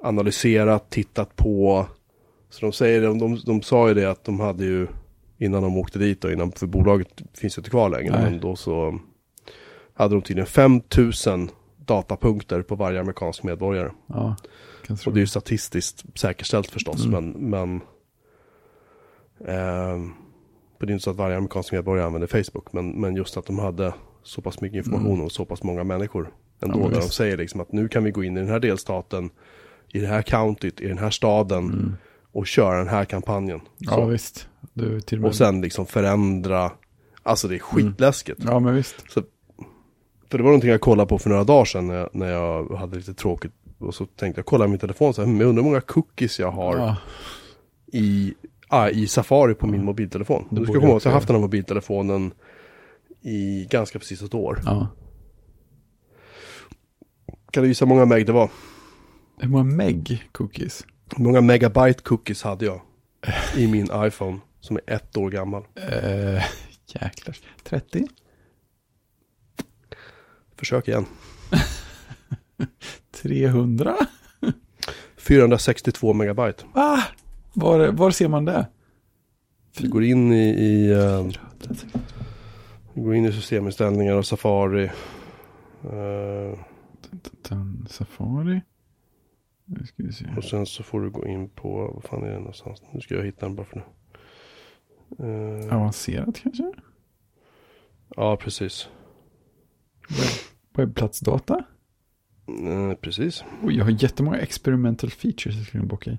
[0.03, 1.87] analyserat, tittat på.
[2.51, 4.87] Så de säger, de, de, de sa ju det att de hade ju
[5.39, 8.13] innan de åkte dit och innan, för bolaget finns ju inte kvar längre.
[8.21, 8.31] Nej.
[8.31, 8.99] Men då så
[9.95, 11.51] hade de tydligen 5000
[11.87, 13.91] datapunkter på varje amerikansk medborgare.
[14.07, 14.37] Ja.
[15.07, 17.31] Och det är ju statistiskt säkerställt förstås, Mm.
[17.31, 17.81] men, men
[20.79, 23.47] för det är inte så att varje amerikansk medborgare använder Facebook, men, men just att
[23.47, 25.25] de hade så pass mycket information Mm.
[25.25, 28.11] och så pass många människor ändå, Ja, där de säger liksom att nu kan vi
[28.11, 29.31] gå in i den här delstaten,
[29.93, 31.97] i det här countyt, i den här staden Mm.
[32.33, 33.61] och köra den här kampanjen.
[33.79, 34.05] Ja, Så.
[34.07, 34.49] visst.
[34.73, 35.29] Du, till och med...
[35.29, 36.73] och sen liksom förändra,
[37.23, 38.41] alltså det är skitläskigt.
[38.45, 39.05] Ja, men visst.
[40.31, 42.77] För det var någonting jag kollade på för några dagar sedan när jag, när jag
[42.77, 43.53] hade lite tråkigt.
[43.79, 46.39] Och så tänkte jag kolla min telefon, så här, "Hmm, jag undrar hur många cookies
[46.39, 46.97] jag har Ja,
[47.93, 48.35] i,
[48.69, 50.45] ah, i Safari på min mobiltelefon.
[50.51, 52.33] Det Du ska komma ihåg att jag har haft den här mobiltelefonen
[53.23, 54.61] i ganska precis ett år.
[54.65, 54.89] ja.
[57.51, 58.51] Kan du gissa hur många meg det var?
[59.39, 60.85] Hur många meg cookies?
[61.17, 62.81] Hur många megabyte cookies hade jag
[63.57, 65.63] i min iPhone som är ett år gammal?
[65.75, 66.43] Eh,
[66.87, 67.37] jäklar.
[67.65, 68.07] 30?
[70.57, 71.07] Försök igen.
[73.11, 73.97] 300?
[75.17, 76.65] 462 megabyte.
[76.75, 77.03] Va?
[77.53, 78.67] Var, var ser man det?
[79.79, 80.89] Du går in i, i,
[82.95, 84.91] du går in i systeminställningar och Safari.
[87.49, 88.61] Den Safari.
[89.65, 90.25] Nu ska vi se.
[90.37, 92.83] och sen så får du gå in på, vad fan är det någonstans?
[92.93, 93.85] Nu ska jag hitta den bara för nu.
[95.67, 96.73] Eh, Avancerat kanske?
[98.17, 98.89] ja, precis.
[100.77, 101.55] Webbplatsdata?
[102.49, 103.45] Eh, precis.
[103.63, 106.19] Oj, jag har jättemånga experimental features jag skulle bocka i.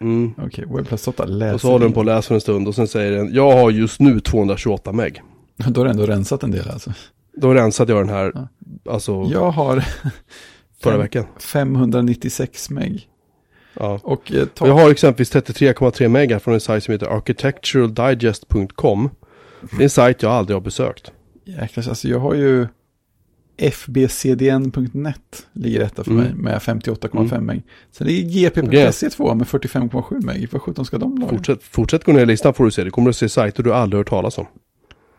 [0.00, 0.34] Mm.
[0.38, 3.12] Okej, webbplatsdata läser Och så håller den på och läser en stund och sen säger
[3.12, 5.22] den, jag har just nu 228 meg.
[5.56, 6.92] Då har du ändå rensat en del alltså.
[7.36, 8.48] Då rensade jag den här, Ja.
[8.92, 9.84] alltså Jag har
[10.82, 11.24] förra veckan.
[11.38, 13.08] 596 meg.
[13.74, 14.00] Ja.
[14.02, 14.46] Och eh.
[14.60, 19.10] Och jag har exempelvis 33,3 meg här från en sajt som heter architecturaldigest.com.
[19.70, 21.12] Det är en sajt jag aldrig har besökt.
[21.44, 22.66] Jäklar, alltså jag har ju
[23.58, 26.24] fbcdn.net ligger etta för Mm.
[26.24, 27.46] mig med 58,5 Mm.
[27.46, 27.62] meg.
[27.90, 30.48] Sen ligger gp.se2 med 45,7 meg.
[30.52, 31.30] Vad sjutton ska de laga?
[31.36, 32.84] Fortsätt, fortsätt gå ner i listan får du se.
[32.84, 34.46] Du kommer att se sajter du aldrig hört talas om.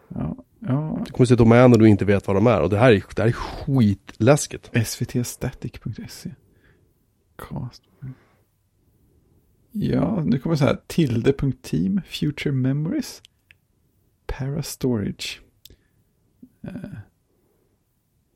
[0.07, 1.01] Ja, ja.
[1.05, 2.61] Du kommer att se domäner du inte vet vad de är.
[2.61, 4.69] Och det här är, det här är skitläskigt.
[4.85, 6.31] svtstatic.se.
[7.37, 7.83] Cast.
[9.71, 10.77] Ja, nu kommer så här.
[10.87, 12.01] Tilde.team.
[12.07, 13.21] Future Memories.
[14.27, 15.41] Parastorage.
[16.67, 16.71] Eh.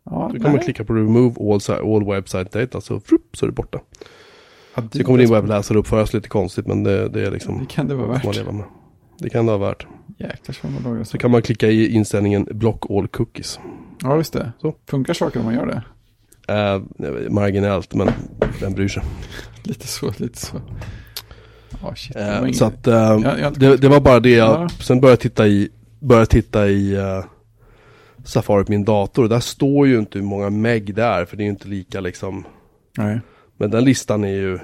[0.06, 0.60] Ja, Du kommer nej.
[0.60, 1.62] att klicka på remove all,
[1.96, 3.80] all website data så, frupp, så är det borta.
[4.76, 7.88] Ja, Så kommer din webbläsare uppföras lite konstigt men det, det är liksom Det kan
[7.88, 8.36] det vara man värt.
[8.36, 8.66] leva med.
[9.20, 9.86] Det kan det vara värt.
[10.18, 11.18] Jäklar vad man lagar Så så.
[11.18, 13.60] kan man klicka i inställningen block all cookies.
[14.04, 14.52] Ja, just det.
[14.62, 14.76] Så.
[14.90, 15.84] Funkar saker om man gör det?
[16.54, 16.82] Eh,
[17.30, 18.10] marginellt, men
[18.62, 19.04] vem bryr sig?
[19.64, 20.58] Lite så, lite så.
[21.96, 22.14] Shit.
[22.14, 22.94] det Eh, så att eh,
[23.42, 24.70] jag det, det var bara det jag, Ja.
[24.70, 27.24] sen började jag titta i, började titta i eh,
[28.24, 29.28] Safari på min dator.
[29.28, 32.00] Där står ju inte hur många meg det är, för det är ju inte lika
[32.02, 32.46] liksom.
[32.98, 33.20] Nej.
[33.58, 34.60] Men den listan är ju,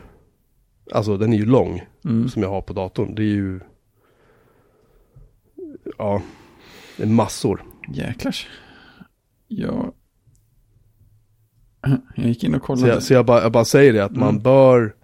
[0.93, 2.29] alltså den är ju lång, Mm.
[2.29, 3.15] som jag har på datorn.
[3.15, 3.59] Det är ju,
[5.97, 6.21] ja,
[6.97, 7.63] det är massor.
[7.93, 8.47] Jäklars.
[9.47, 9.93] Jag...
[12.15, 12.87] Jag gick in och Så kollade.
[12.93, 14.41] jag, så jag, bara, jag bara säger det, att man Mm.
[14.41, 14.95] bör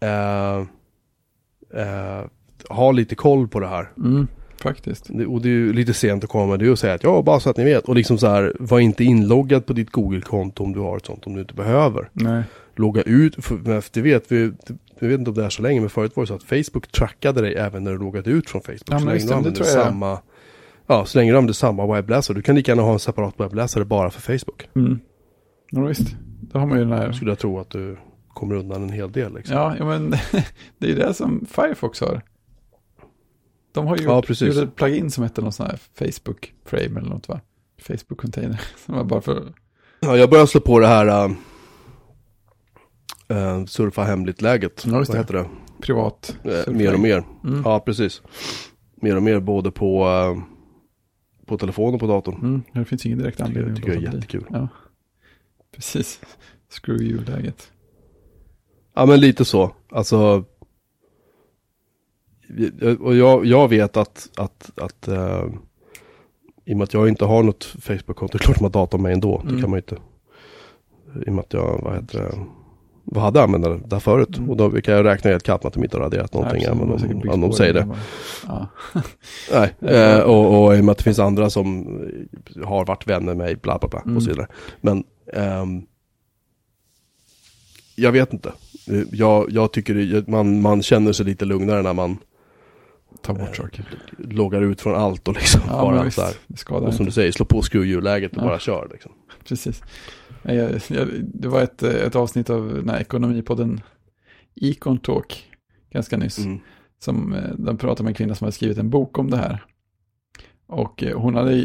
[0.00, 0.56] eh,
[1.82, 2.24] eh,
[2.68, 3.92] ha lite koll på det här.
[3.96, 4.28] Mm,
[4.62, 5.06] faktiskt.
[5.08, 7.22] Det, och det är ju lite sent att komma med det och säga att ja,
[7.22, 7.84] bara så att ni vet.
[7.84, 11.26] Och liksom så här, var inte inloggad på ditt Google-konto om du har ett sånt,
[11.26, 12.08] om du inte behöver.
[12.12, 12.42] Nej.
[12.76, 14.52] Logga ut, för, det vet vi,
[14.98, 16.88] vi vet inte om det är så länge, men förut var det så att Facebook
[16.88, 18.88] trackade dig även när du loggade ut från Facebook.
[18.90, 19.66] Ja, så länge du jag.
[19.66, 20.18] samma,
[20.86, 22.36] ja, så länge du använder samma webbläsare.
[22.36, 24.68] Du kan lika gärna ha en separat webbläsare bara för Facebook.
[24.74, 25.00] Mm.
[25.70, 26.16] Ja, visst.
[26.40, 27.12] Då har man ju den här...
[27.12, 27.96] Skulle jag tro att du
[28.28, 29.56] kommer undan en hel del liksom.
[29.56, 30.10] Ja, ja men
[30.78, 32.22] det är det som Firefox har.
[33.72, 37.00] De har ju Ja, gjort, gjort ett plugin som heter någon sån här Facebook Frame
[37.00, 37.40] eller något va?
[37.78, 38.60] Facebook Container.
[38.86, 39.52] Som var bara för...
[40.00, 41.06] Ja, jag börjar slå på det här
[43.28, 44.82] äh, surfa hemligt-läget.
[44.86, 45.18] Ja, Vad det.
[45.18, 45.46] heter det?
[45.80, 46.36] privat.
[46.44, 47.24] Eh, mer och mer.
[47.44, 47.62] Mm.
[47.64, 48.22] Ja, precis.
[48.94, 50.42] Mer och mer både på, eh,
[51.46, 52.34] på telefon och på datorn.
[52.34, 52.62] Mm.
[52.72, 54.44] Det finns ingen direkt anledning tycker jag är jättekul.
[54.50, 54.68] Ja,
[55.74, 56.20] precis.
[56.82, 57.72] Screw you-läget.
[58.94, 59.74] Ja, men lite så.
[59.90, 60.44] Alltså,
[63.00, 65.44] och jag, jag vet att, att, att eh,
[66.64, 69.12] i och med att jag inte har något Facebook-konto, det är klart man datar mig
[69.12, 69.40] ändå.
[69.40, 69.54] Mm.
[69.54, 70.02] Det kan man ju inte.
[71.26, 72.38] I och med att jag, vad heter det,
[73.04, 74.36] vad hade det där förut?
[74.38, 74.50] Mm.
[74.50, 77.30] Och då kan jag räkna med att de inte har raderat någonting, även om, om,
[77.30, 77.88] om de säger det.
[78.46, 78.66] Ja.
[79.52, 81.86] Nej, eh, och, och i och med att det finns andra som
[82.64, 84.16] har varit vänner med mig, bla bla bla Mm.
[84.16, 84.46] och så vidare.
[84.80, 85.82] Men ehm,
[87.96, 88.52] jag vet inte.
[89.12, 92.18] Jag, jag tycker man, man känner sig lite lugnare när man
[93.22, 93.84] Ta bort saker.
[94.18, 96.16] loggar ut från allt och liksom Ja, bara visst.
[96.16, 96.34] så här.
[96.48, 97.04] Och som inte.
[97.04, 98.46] du säger, slå på skruvhjulläget och Ja.
[98.46, 99.12] bara kör liksom.
[99.48, 99.82] Precis.
[100.42, 103.80] Nej, Jag, jag, det var ett, ett avsnitt av den här ekonomipodden
[104.60, 105.44] Econ Talk
[105.92, 106.38] ganska nyss.
[106.38, 106.58] Mm.
[106.98, 109.64] Som, eh, de pratade med en kvinna som hade skrivit en bok om det här.
[110.66, 111.64] Och eh, hon hade,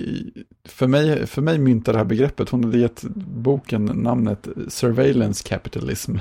[0.66, 6.16] för mig, för mig myntade det här begreppet, hon hade gett boken namnet Surveillance Capitalism.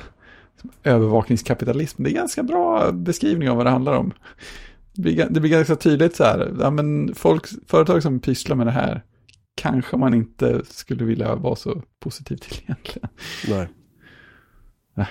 [0.83, 2.03] Övervakningskapitalism.
[2.03, 4.13] Det är en ganska bra beskrivning av vad det handlar om.
[4.97, 9.03] Det blir, ganska tydligt så här, ja men folk, företag som pysslar med det här
[9.55, 13.09] kanske man inte skulle vilja vara så positiv till egentligen.
[13.49, 13.69] Nej.
[14.95, 15.09] Nej.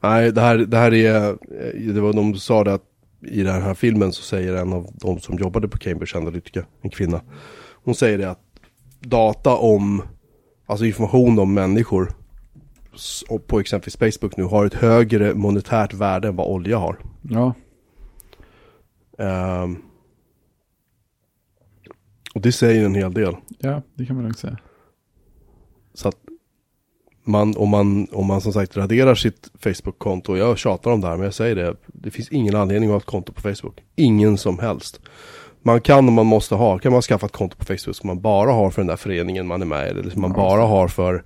[0.00, 1.38] Nej, det här, det här är,
[1.92, 2.84] det var de sa det att
[3.26, 6.90] i den här filmen så säger en av de som jobbade på Cambridge Analytica, en
[6.90, 7.20] kvinna.
[7.84, 8.40] Hon säger det att
[9.00, 10.02] data om,
[10.66, 12.14] alltså information om människor
[13.46, 16.98] på exempelvis Facebook nu har ett högre monetärt värde än vad olja har.
[17.22, 17.54] Ja,
[19.22, 19.76] Ehm,
[22.34, 23.36] och det säger en hel del.
[23.58, 24.58] ja det kan man nog säga.
[25.94, 26.16] Så att
[27.24, 31.16] man, om, man, om man som sagt raderar sitt Facebook-konto, jag tjatar om det här
[31.16, 33.82] men jag säger det, det finns ingen anledning att ha ett konto på Facebook.
[33.96, 35.00] Ingen som helst.
[35.62, 38.20] Man kan om man måste ha, kan man skaffa ett konto på Facebook som man
[38.20, 40.62] bara har för den där föreningen man är med i, eller som man Ja, bara
[40.62, 41.24] har för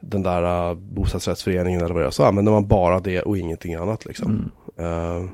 [0.00, 2.10] den där uh, bostadsrättsföreningen eller vad det är.
[2.10, 4.50] Så använder man bara det och ingenting annat liksom.
[4.76, 5.22] Mm.
[5.22, 5.30] Eh,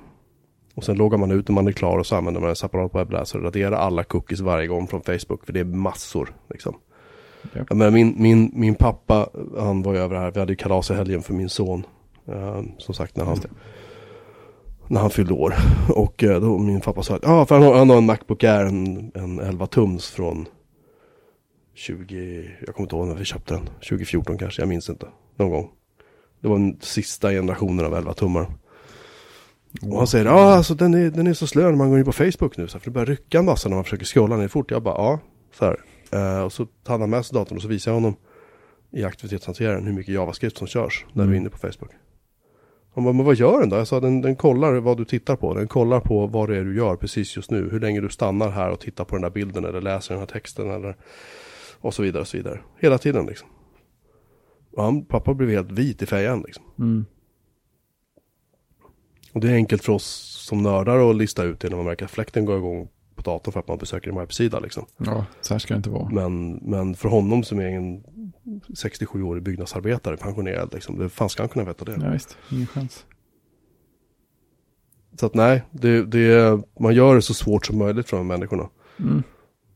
[0.75, 2.95] och sen loggar man ut när man är klar och så använder man en separat
[2.95, 5.47] webbläsare och raderar alla cookies varje gång från Facebook.
[5.47, 6.77] För det är massor liksom.
[7.53, 10.91] Ja, men min, min, min pappa, han var ju över här, vi hade ju kalas
[10.91, 11.87] i helgen för min son.
[12.29, 13.49] Eh, som sagt när han, det.
[14.89, 15.55] när han fyllde år.
[15.95, 18.45] Och eh, då min pappa sa att, ja för han har, han har en Macbook
[18.45, 20.47] Air, en, en 11 tums från
[21.75, 23.67] 20, jag kommer inte ihåg när vi köpte den.
[23.67, 25.07] 2014 kanske, jag minns inte.
[25.37, 25.71] Någon gång.
[26.41, 28.47] Det var den sista generationen av 11 tummar.
[29.83, 32.05] Och han säger, ja alltså den är, den är så slö när man går in
[32.05, 34.37] på Facebook nu, så här, för det börjar rycka en massa när man försöker scrolla
[34.37, 34.71] ner fort.
[34.71, 35.21] Jag bara, ja,
[35.59, 35.77] så här.
[36.13, 38.15] Eh, och så tar han med sig datorn och så visar jag honom
[38.93, 41.41] i aktivitetshanteraren hur mycket JavaScript som körs när du är Mm.
[41.41, 41.91] inne på Facebook.
[42.95, 43.77] Han bara, men vad gör den då?
[43.77, 45.55] Jag sa, den, den kollar vad du tittar på.
[45.55, 47.69] Den kollar på vad det är du gör precis just nu.
[47.71, 50.27] Hur länge du stannar här och tittar på den här bilden eller läser den här
[50.27, 50.97] texten eller
[51.81, 52.61] och så vidare och så vidare.
[52.79, 53.49] Hela tiden liksom.
[54.77, 56.65] Och han, pappa blev helt vit i fejan liksom.
[56.79, 57.05] Mm.
[59.33, 60.05] Och det är enkelt för oss
[60.49, 63.53] som nördar att lista ut det när man märker att fläkten går igång på datorn
[63.53, 64.87] för att man besöker en webbsida liksom.
[64.97, 66.09] Ja, så här ska det inte vara.
[66.09, 68.05] Men, men för honom som är en
[68.69, 71.97] 67-årig byggnadsarbetare, pensionerad liksom, det fan ska han kunna veta det.
[72.03, 72.39] Ja, visst.
[72.51, 73.07] Ingen chans.
[75.21, 78.69] Så att nej, det, det, man gör det så svårt som möjligt för de människorna.
[78.99, 79.23] Mm.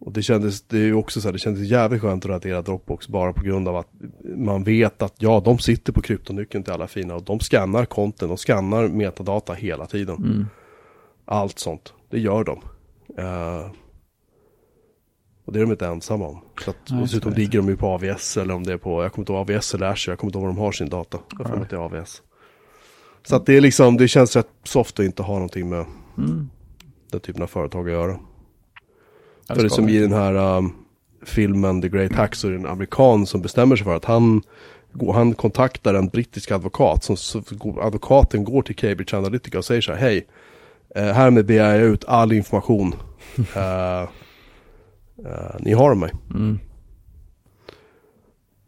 [0.07, 2.63] Och det kändes, det är ju också så här, det kändes jävligt skönt att radera
[2.63, 3.89] Dropbox bara på grund av att
[4.37, 8.29] man vet att ja, de sitter på kryptonyckeln till alla fina och de skannar konten,
[8.29, 10.17] de skannar metadata hela tiden.
[10.17, 10.47] Mm.
[11.25, 12.59] Allt sånt, det gör de.
[13.19, 13.71] Eh,
[15.45, 16.39] och det är de inte ensamma om.
[16.65, 19.13] Så att, Nej, dessutom ligger de ju på AVS eller om det är på, jag
[19.13, 21.19] kommer inte ihåg AVS eller Azure, jag kommer inte ihåg var de har sin data.
[21.39, 22.23] Jag får att det är AVS.
[23.23, 25.85] Så att det är liksom, det känns rätt soft att inte ha någonting med
[26.19, 26.51] Mm.
[27.11, 28.19] den typen av företag att göra.
[29.49, 30.73] För det ska som i den här um,
[31.27, 34.43] filmen The Great Hack så är det en amerikan som bestämmer sig för att han,
[35.15, 37.05] han kontaktar en brittisk advokat.
[37.05, 37.43] Som, så
[37.81, 40.27] advokaten går till Cambridge Analytica och säger så här, hej,
[40.95, 42.95] eh, härmed begär jag ut all information.
[43.57, 44.03] Eh,
[45.25, 46.13] eh, ni har mig.
[46.31, 46.59] Mm.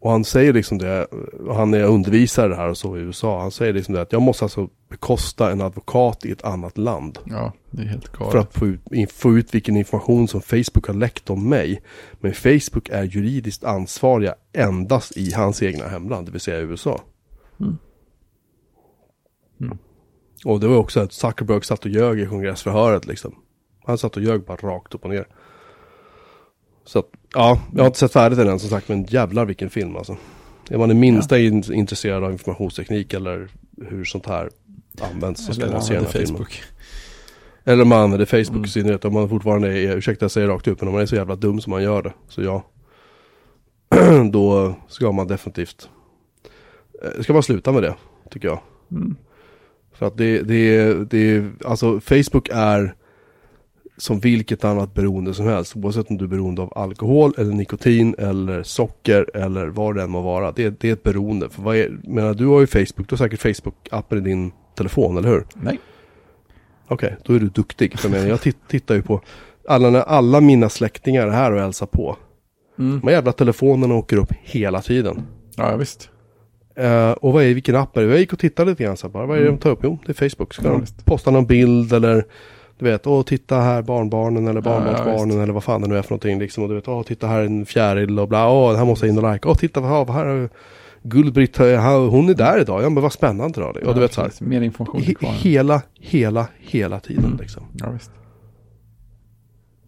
[0.01, 1.07] Och han säger liksom det,
[1.49, 3.41] han är undervisare här och så i USA.
[3.41, 7.19] Han säger liksom det att jag måste alltså bekosta en advokat i ett annat land.
[7.25, 8.31] Ja, det är helt galet.
[8.31, 11.81] För att få ut, få ut vilken information som Facebook har läckt om mig.
[12.19, 17.01] Men Facebook är juridiskt ansvariga endast i hans egna hemland, det vill säga USA.
[17.59, 17.77] Mm.
[19.61, 19.77] Mm.
[20.45, 23.35] Och det var också att Zuckerberg satt och ljög i kongressförhöret liksom.
[23.85, 25.27] Han satt och ljög bara rakt upp och ner.
[26.89, 29.69] Så att, ja, jag har inte sett färdigt den än som sagt, men jävlar vilken
[29.69, 30.17] film alltså.
[30.69, 33.47] Är man det minsta in, intresserad av informationsteknik eller
[33.89, 34.49] hur sånt här
[35.13, 36.45] används så ska man se den här filmen.
[37.63, 38.65] Eller om man använder Facebook Mm.
[38.65, 39.05] i synnerhet.
[39.05, 41.35] Om man fortfarande är, ursäkta jag säger rakt ut, men om man är så jävla
[41.35, 42.13] dum som man gör det.
[42.27, 42.63] Så ja.
[44.31, 45.89] Då ska man definitivt.
[47.03, 47.95] eh, Ska man sluta med det,
[48.31, 48.59] tycker jag.
[48.91, 49.15] Mm.
[49.93, 52.95] För att det, det, det, alltså Facebook är
[53.99, 55.75] som vilket annat beroende som helst.
[55.75, 60.09] Oavsett om du är beroende av alkohol eller nikotin eller socker eller vad det än
[60.09, 60.51] må vara.
[60.51, 61.49] Det, det är ett beroende.
[61.49, 65.17] För vad är, menar, du har ju Facebook, du har säkert Facebook-appen i din telefon,
[65.17, 65.45] eller hur?
[65.53, 65.79] Nej.
[66.87, 67.99] Okej, då är du duktig.
[67.99, 69.21] För jag, jag tit- tittar ju på
[69.67, 72.17] alla, alla mina släktingar är här och hälsar på.
[72.79, 72.99] Mm.
[73.03, 75.21] De jävla telefonerna åker upp hela tiden.
[75.55, 76.09] Ja, visst.
[76.75, 78.07] Eh, och vad är, vilken app är det?
[78.07, 79.25] Jag gick och tittade lite grann så här bara.
[79.25, 79.79] Vad är det de tar upp?
[79.83, 80.53] Jo, det är Facebook.
[80.53, 82.25] Ska Ja, de posta någon bild eller
[82.79, 85.39] du vet, åh titta här barnbarnen eller Ja, ja, barnbarnsbarnen visst.
[85.39, 86.63] eller vad fan det nu är för någonting liksom.
[86.63, 89.13] Och du vet, åh titta här är en fjäril och bla, åh här måste jag
[89.17, 89.47] in och like.
[89.47, 90.49] Åh titta vad här är
[91.03, 92.83] Gullbritt, eh, här- hon är där idag.
[92.83, 93.67] Ja men vad spännande då.
[93.89, 94.31] Och du vet så här.
[94.39, 95.31] Mer information He, kvar.
[95.31, 97.37] hela, hela, hela tiden Mm.
[97.39, 97.63] liksom.
[97.79, 98.11] Ja, visst.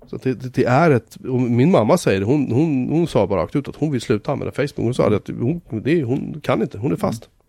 [0.08, 3.28] Så det, det, det är ett, och min mamma säger det, hon, hon, hon sa
[3.28, 4.76] bara rakt ut att hon vill sluta använda Facebook.
[4.86, 7.24] Hon sa det att hon, det, hon kan inte, hon är fast.
[7.24, 7.41] Ja,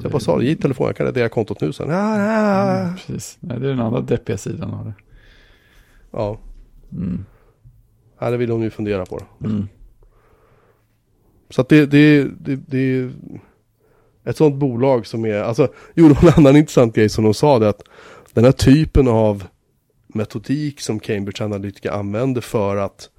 [0.00, 1.88] Så jag bara sa det, ge telefon, jag kan radera kontot nu sen.
[1.90, 3.36] Ja, ja, Mm, precis.
[3.40, 4.94] Nej, det är den andra deppiga sidan av det.
[6.10, 6.38] ja.
[6.92, 7.24] Mm.
[8.18, 9.20] ja, det vill hon ju fundera på.
[9.44, 9.68] Mm.
[11.50, 13.10] Så att det, det, det, det är
[14.24, 17.68] ett sånt bolag som är, alltså, var en annan intressant grej som de sa det
[17.68, 17.82] att
[18.32, 19.44] den här typen av
[20.06, 23.10] metodik som Cambridge Analytica använder för att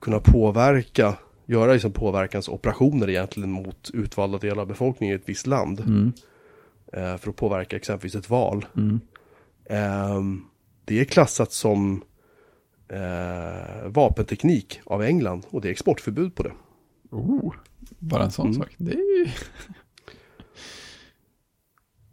[0.00, 1.14] kunna påverka,
[1.50, 5.80] göra liksom påverkansoperationer egentligen mot utvalda delar av befolkningen i ett visst land.
[5.80, 6.12] Mm.
[6.92, 8.66] Eh, för att påverka exempelvis ett val.
[8.76, 9.00] Mm.
[9.70, 10.44] Ehm,
[10.84, 12.02] det är klassat som
[12.88, 16.52] eh, vapenteknik av England och det är exportförbud på det.
[17.10, 17.54] Oh,
[17.98, 18.58] bara en sån Mm.
[18.60, 18.74] sak.
[18.76, 19.34] Det är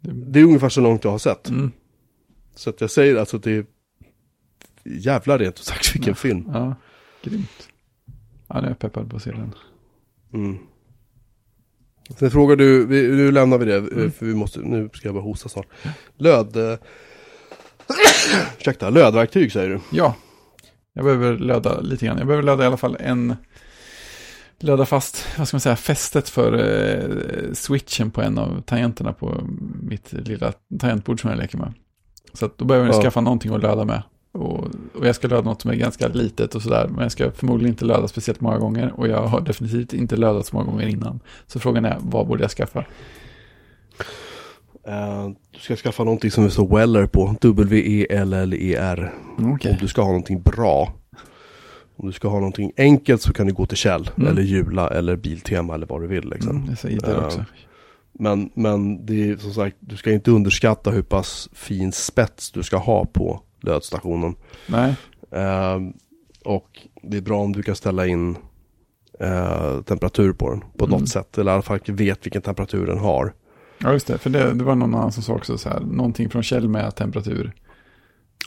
[0.00, 0.40] det...
[0.40, 1.48] Är ungefär så långt jag har sett.
[1.48, 1.72] Mm.
[2.54, 3.66] Så att jag säger alltså att det är
[4.84, 6.14] jävla rent ut sagt vilken Ja.
[6.14, 6.50] film.
[6.52, 6.74] Ja,
[7.22, 7.68] grymt.
[8.48, 9.54] Ja, nu är jag peppad på att se den.
[10.34, 10.58] Mm.
[12.18, 14.10] Sen frågar du, vi, nu lämnar vi det, eh, Mm.
[14.12, 15.66] för vi måste, nu ska jag bara hosta snart.
[16.16, 16.56] Löd...
[16.56, 16.78] Eh,
[18.58, 19.80] ursäkta, lödverktyg säger du.
[19.92, 20.14] Ja,
[20.92, 22.18] jag behöver löda lite grann.
[22.18, 23.36] Jag behöver löda i alla fall en...
[24.60, 29.40] Löda fast, vad ska man säga, fästet för eh, switchen på en av tangenterna på
[29.82, 31.72] mitt lilla tangentbord som jag leker med.
[32.32, 33.02] Så att då behöver jag Ja.
[33.02, 34.02] skaffa någonting att löda med.
[34.38, 34.64] Och,
[34.94, 36.88] och jag ska löda något som är ganska litet och sådär.
[36.88, 38.92] Men jag ska förmodligen inte löda speciellt många gånger.
[38.96, 41.20] Och jag har definitivt inte lödat så många gånger innan.
[41.46, 42.84] Så frågan är, vad borde jag skaffa?
[44.86, 49.14] Eh, du ska skaffa någonting som det står Weller på, W-E-L-L-E-R.
[49.38, 49.70] Okej.
[49.72, 50.92] Om du ska ha någonting bra.
[51.96, 54.28] Om du ska ha någonting enkelt så kan du gå till Kjell, Mm.
[54.30, 56.56] eller Jula, eller Biltema eller vad du vill liksom.
[56.56, 57.26] Mm, jag säger det Ja.
[57.26, 57.44] också.
[58.12, 62.62] Men, men det är som sagt, du ska inte underskatta hur pass fin spets du
[62.62, 64.34] ska ha på lödstationen.
[64.66, 64.94] Nej,
[65.32, 65.92] Ehm,
[66.44, 66.68] och
[67.02, 68.36] det är bra om du kan ställa in
[69.20, 71.00] eh, temperatur på den på Mm.
[71.00, 71.38] något sätt.
[71.38, 73.32] Eller i alla fall vet vilken temperatur den har.
[73.78, 74.18] ja just det.
[74.18, 76.94] För det, det var någon annan som sa också så här, någonting från Kjell med
[76.96, 77.52] temperaturhållare.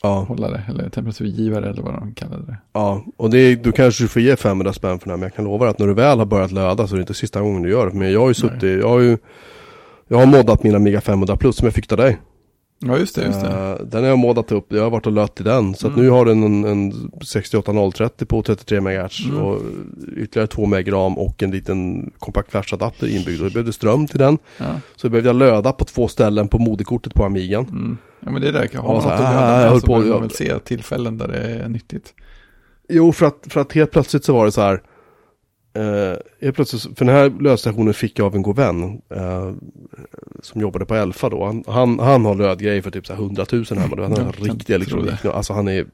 [0.02, 2.58] Ja, Eller temperaturgivare eller vad de kallade det.
[2.74, 3.06] ja.
[3.18, 5.46] och det är, du kanske får ge 500 spänn för den här, men jag kan
[5.46, 7.62] lova dig att när du väl har börjat löda så är det inte sista gången
[7.62, 7.94] du gör det.
[7.98, 9.18] Men jag har ju suttit, jag har ju,
[10.08, 12.18] jag har moddat mina Amiga 500 plus som jag fick av dig.
[12.84, 13.48] Ja, just det, just det.
[13.48, 15.76] Eh, den har jag målat upp, jag har varit och lött i den.
[15.76, 16.06] Så att Mm.
[16.06, 19.38] nu har den en, en 68030 på 33 MHz Mm.
[19.44, 19.62] och
[20.18, 23.40] ytterligare 2 meg ram och en liten kompakt flashadapter inbyggd.
[23.42, 24.38] Och det behövde ström till den.
[24.58, 24.66] Ja.
[24.96, 27.66] Så behövde jag löda på två ställen på moderkortet på Amigan.
[27.70, 27.98] Mm.
[28.20, 29.82] ja, men det där kan Ja, ha så något att här, göra jag med, höll
[29.82, 32.14] så behöver man väl se tillfällen där det är nyttigt.
[32.90, 34.82] Jo, för att, för att helt plötsligt så var det så här.
[35.74, 39.02] Eh, plötsligt, för den här lödstationen fick jag av en god vän.
[39.10, 39.52] Eh,
[40.42, 41.46] som jobbade på Elfa då.
[41.46, 43.96] Han, han, han har lödgrejer för typ så här 100 000 hemma.
[44.02, 45.26] Han har kan riktig tro elektronik.
[45.26, 45.80] Alltså han är...
[45.80, 45.86] eh,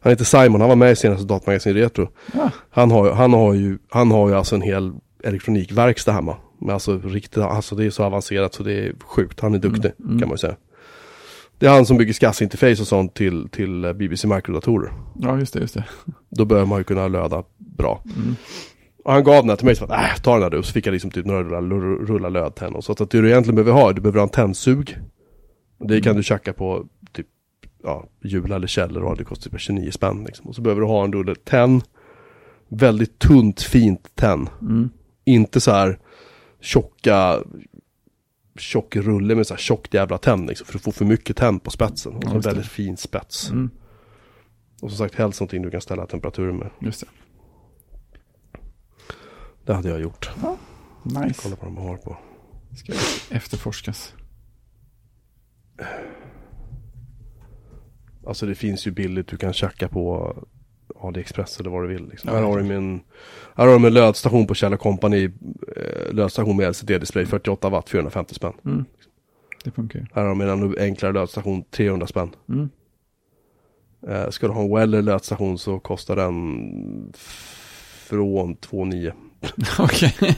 [0.00, 2.08] Han heter Simon, han var med i senaste Datamagasin Retro.
[2.34, 4.92] Ja, Han har, han har ju, han har ju alltså en hel
[5.24, 6.36] elektronikverkstad hemma.
[6.58, 9.40] Men alltså riktigt, alltså det är så avancerat så det är sjukt.
[9.40, 10.18] Han är duktig Mm, mm.
[10.18, 10.56] kan man ju säga.
[11.58, 14.92] Det är han som bygger SCSI-interface och sånt till, till eh, BBC Microdatorer.
[15.20, 15.84] ja just det, just det.
[16.28, 17.42] Då bör man ju kunna löda
[17.80, 18.02] bra.
[18.16, 18.36] Mm.
[19.04, 20.58] Och han gav den här till mig så att, äh, ta den här du.
[20.58, 21.60] Och så fick jag liksom typ några rullar,
[22.06, 22.84] rullar, lödtänd.
[22.84, 24.98] Så att, att det du egentligen behöver ha, du behöver ha en tändsug.
[25.78, 27.26] Det kan du tjacka på typ,
[27.82, 30.46] ja, Jula eller Källor och det kostar typ 29 spänn liksom.
[30.46, 31.82] Och så behöver du ha en rulle tenn.
[32.68, 34.48] Väldigt tunt, fint tenn.
[34.60, 34.90] Mm.
[35.24, 35.98] Inte så här
[36.60, 37.42] tjocka,
[38.58, 40.66] tjock rulle med så här tjockt jävla tenn liksom.
[40.66, 42.16] För du får för mycket tenn på spetsen.
[42.16, 43.50] Och så väldigt fin spets.
[43.50, 43.70] Mm.
[44.82, 46.70] Och som sagt helst någonting du kan ställa temperaturen med.
[46.80, 47.06] Just det.
[49.70, 50.30] Det hade jag gjort.
[51.02, 51.40] Nice.
[51.42, 52.16] Kolla vad de har på.
[52.76, 52.92] Ska
[53.30, 54.14] efterforskas.
[58.26, 60.34] Alltså det finns ju billigt du kan tjacka på
[61.00, 62.08] AliExpress eller vad du vill.
[62.08, 62.30] Liksom.
[62.30, 63.00] Ja, här har de en,
[63.54, 65.24] här har de en lödstation på Kjell Company.
[65.76, 68.54] Eh, lödstation med LCD-display 48 watt 450 spänn.
[68.64, 68.84] Mm.
[69.64, 70.08] Det funkar.
[70.14, 72.30] Här har de en ännu enklare lödstation 300 spänn.
[72.48, 72.68] Mm.
[74.08, 77.12] Eh, ska du ha en Weller lödstation så kostar den
[78.08, 79.12] från 2,9.
[79.78, 80.14] Okej.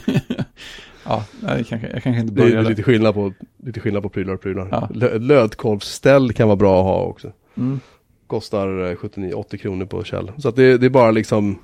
[1.05, 3.33] ja, nej, kanske, jag kanske inte Det är lite skillnad på,
[3.63, 4.67] lite skillnad på prylar och prylar.
[4.71, 4.89] Ja.
[4.93, 7.31] Lö, lödkolvsställ kan vara bra att ha också.
[7.57, 7.79] Mm.
[8.27, 10.31] Kostar eh, 79-80 kronor på Kjell.
[10.37, 11.59] Så att det, det är bara liksom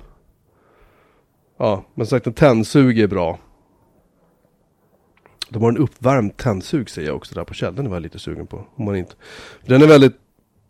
[1.60, 3.38] Ja, men som sagt en tändsug är bra.
[5.48, 7.74] De har en uppvärmd tändsug säger jag också där på Kjell.
[7.74, 8.64] Den är jag lite sugen på.
[8.74, 9.14] Om man inte...
[9.66, 10.16] Den är väldigt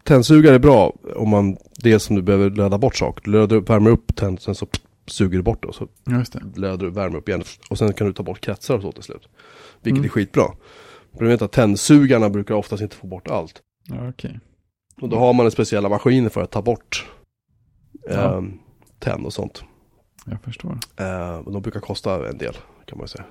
[0.05, 3.25] Tändsugare är bra om man Det som du behöver löda bort saker.
[3.25, 4.67] Du löder upp, värmer upp tänd, sen så
[5.11, 5.69] suger du bort det.
[5.69, 6.43] Och så just det.
[6.57, 7.43] löder du, värmer upp igen.
[7.71, 9.29] Och sen kan du ta bort kretsar och så till slut.
[9.83, 10.05] Vilket Mm.
[10.05, 10.45] är skitbra.
[11.13, 13.63] Problemet är att tändsugarna brukar oftast inte få bort allt.
[13.89, 14.41] Ja, okej.
[15.01, 17.07] Och då har man en speciella maskiner för att ta bort
[18.07, 18.37] Ja.
[18.37, 18.43] eh,
[18.99, 19.65] tänd och sånt.
[20.27, 20.79] Jag förstår.
[20.97, 22.55] Eh, de brukar kosta en del
[22.87, 23.25] kan man säga.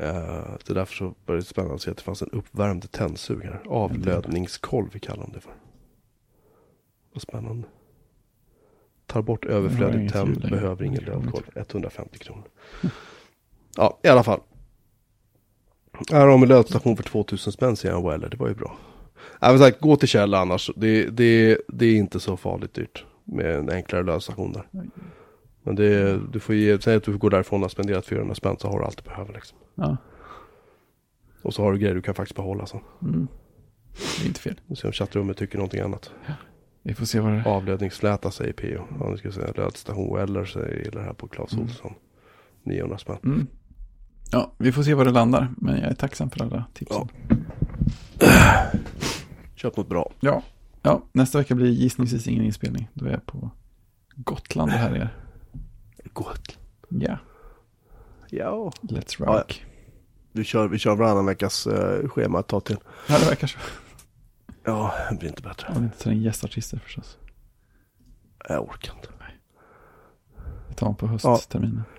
[0.00, 2.90] Eh, det är därför så var det spännande att se att det fanns en uppvärmd
[2.92, 3.62] tändsug här.
[3.68, 5.52] Avlödningskolv vi kallar de det för.
[7.12, 7.68] Vad spännande.
[9.10, 10.56] Tar bort har överflödig inget tänd, ljud längre.
[10.56, 11.44] behöver ingen lödkolv.
[11.54, 12.44] 150 kronor.
[13.76, 14.40] ja, i alla fall.
[16.10, 18.76] Här har de en lödstation för 2000 spänn säger han Weller, det var ju bra.
[19.40, 20.70] Även sagt, gå till Kjell annars.
[20.76, 24.68] Det, det, det är inte så farligt dyrt med en enklare lödstation där.
[25.62, 28.56] Men det, du får ge, säg att du går därifrån och har spenderat 400 spänn
[28.58, 29.58] så har du allt du behöver liksom.
[29.74, 29.96] Ja.
[31.42, 32.80] Och så har du grejer du kan faktiskt behålla sen.
[33.02, 33.28] Mm.
[34.18, 34.60] Det är inte fel.
[34.66, 36.12] Och se om chattrummet tycker någonting annat.
[36.82, 38.84] Vi får se vad det Avledningsfläta säger PO.
[39.00, 41.64] Ja, nu ska säga lödstation Weller säger det här på Clas Mm.
[41.64, 41.94] Olsson.
[42.62, 43.16] 900 spänn.
[43.24, 43.46] mm.
[44.32, 45.48] Ja, vi får se var det landar.
[45.56, 47.08] Men jag är tacksam för alla tipsen.
[49.54, 50.12] Köp något bra.
[50.20, 50.42] Ja.
[50.82, 51.02] ja.
[51.12, 52.88] Nästa vecka blir gissningsvis ingen inspelning.
[52.94, 53.50] Då är jag på
[54.16, 55.16] Gotland och härjar.
[56.12, 56.58] Gott.
[56.88, 57.18] Ja,
[58.30, 58.72] Ja.
[58.82, 59.64] let's Ja, rock.
[60.32, 62.76] Vi kör, vi kör varannan veckas eh, schema ett tag till.
[63.08, 63.58] Ja, det verkar så.
[64.64, 65.66] Ja, det blir inte bättre.
[65.76, 67.18] Vi inte tar in gästartister förstås.
[68.48, 69.08] Jag orkar inte.
[70.68, 71.82] Det tar man på höstterminen.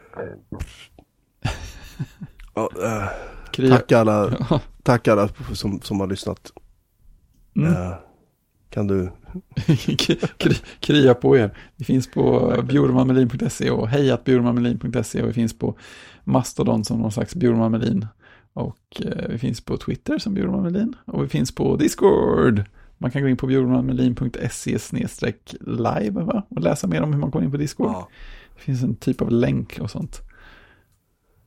[2.54, 3.08] Ja, eh,
[3.52, 3.76] Kria.
[3.78, 4.62] tack alla, Ja.
[4.84, 6.52] tack alla som, som har lyssnat.
[7.56, 7.74] Mm.
[7.74, 7.94] Eh,
[8.70, 9.12] kan du
[10.80, 11.58] Kria på er.
[11.76, 15.78] Vi finns på bjurmanmelin.se och hejatbjurmanmelin.se och vi finns på
[16.24, 18.08] Mastodon som någon slags Bjurman Melin.
[18.54, 22.64] Och eh, vi finns på Twitter som Bjurman Melin och vi finns på Discord.
[22.98, 24.78] Man kan gå in på bjurmanmelin.se
[25.62, 26.44] live va?
[26.50, 27.88] och läsa mer om hur man går in på Discord.
[27.88, 28.08] Ja,
[28.56, 30.22] Det finns en typ av länk och sånt.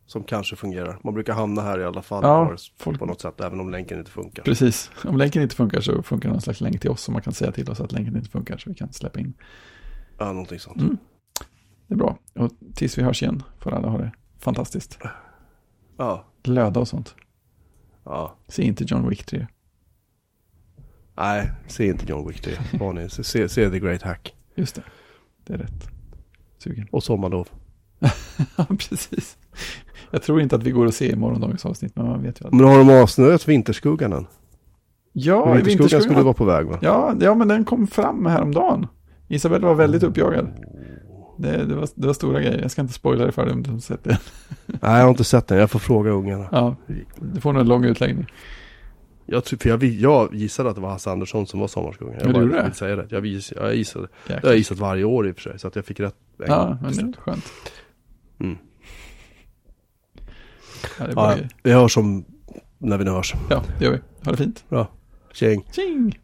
[0.07, 0.99] som kanske fungerar.
[1.05, 3.99] Man brukar hamna här i alla fall Ja, folk- på något sätt, även om länken
[3.99, 4.43] inte funkar.
[4.43, 4.91] Precis.
[5.05, 7.53] Om länken inte funkar så funkar någon slags länk till oss som man kan säga
[7.53, 9.35] till oss att länken inte funkar så vi kan släppa in.
[10.19, 10.81] Ja, någonting sånt.
[10.81, 10.97] Mm.
[11.87, 12.19] Det är bra.
[12.35, 14.99] Och tills vi hörs igen får alla ha det fantastiskt.
[15.97, 17.15] Ja, Löda och sånt.
[18.05, 18.35] ja.
[18.49, 19.47] Se inte John Wick 3.
[21.17, 22.53] Nej, se inte John Wick 3.
[22.81, 23.09] Var ni?
[23.09, 24.35] Se, se, The Great Hack.
[24.55, 24.83] Just det.
[25.47, 25.89] Det är rätt.
[26.59, 26.89] Sugen.
[26.91, 27.49] Och Sommarlov.
[28.69, 29.37] precis.
[30.11, 32.47] Jag tror inte att vi går att se i morgondagens avsnitt, men man vet ju
[32.47, 32.53] att...
[32.53, 34.27] Men har de avslöjat Vinterskuggan än?
[35.13, 36.79] Ja, i Vinterskuggan skulle vara på väg va?
[36.83, 38.87] Ja, ja, men den kom fram häromdagen.
[39.29, 40.49] Isabelle var väldigt uppjagad.
[41.37, 42.63] Det, det, var, det var stora grejer.
[42.63, 44.19] Jag ska inte spoila det för dig om du har sett det.
[44.67, 45.59] Nej, jag har inte sett den.
[45.59, 46.49] Jag får fråga ungarna.
[46.53, 46.77] Ja,
[47.35, 48.27] du får nog en lång utläggning.
[49.27, 52.15] Jag, för jag, jag gissade att det var Hasse Andersson som var Sommarskuggan.
[52.15, 53.07] Ja, Jag du bara vill säga det.
[53.11, 54.09] Jag, vis, jag gissade.
[54.27, 55.59] Det har jag gissat varje år i och för sig.
[55.59, 56.15] Så att jag fick rätt.
[56.39, 57.53] en Ja, men det är skönt.
[58.41, 58.57] Mm.
[60.99, 62.25] Ja, det är Ja, vi hörs om
[62.79, 63.35] när vi nu hörs.
[63.51, 63.99] Ja, det gör vi.
[64.25, 64.65] Ha det fint.
[64.69, 64.89] Bra.
[65.33, 65.67] Tjing.
[65.73, 66.19] Tjing!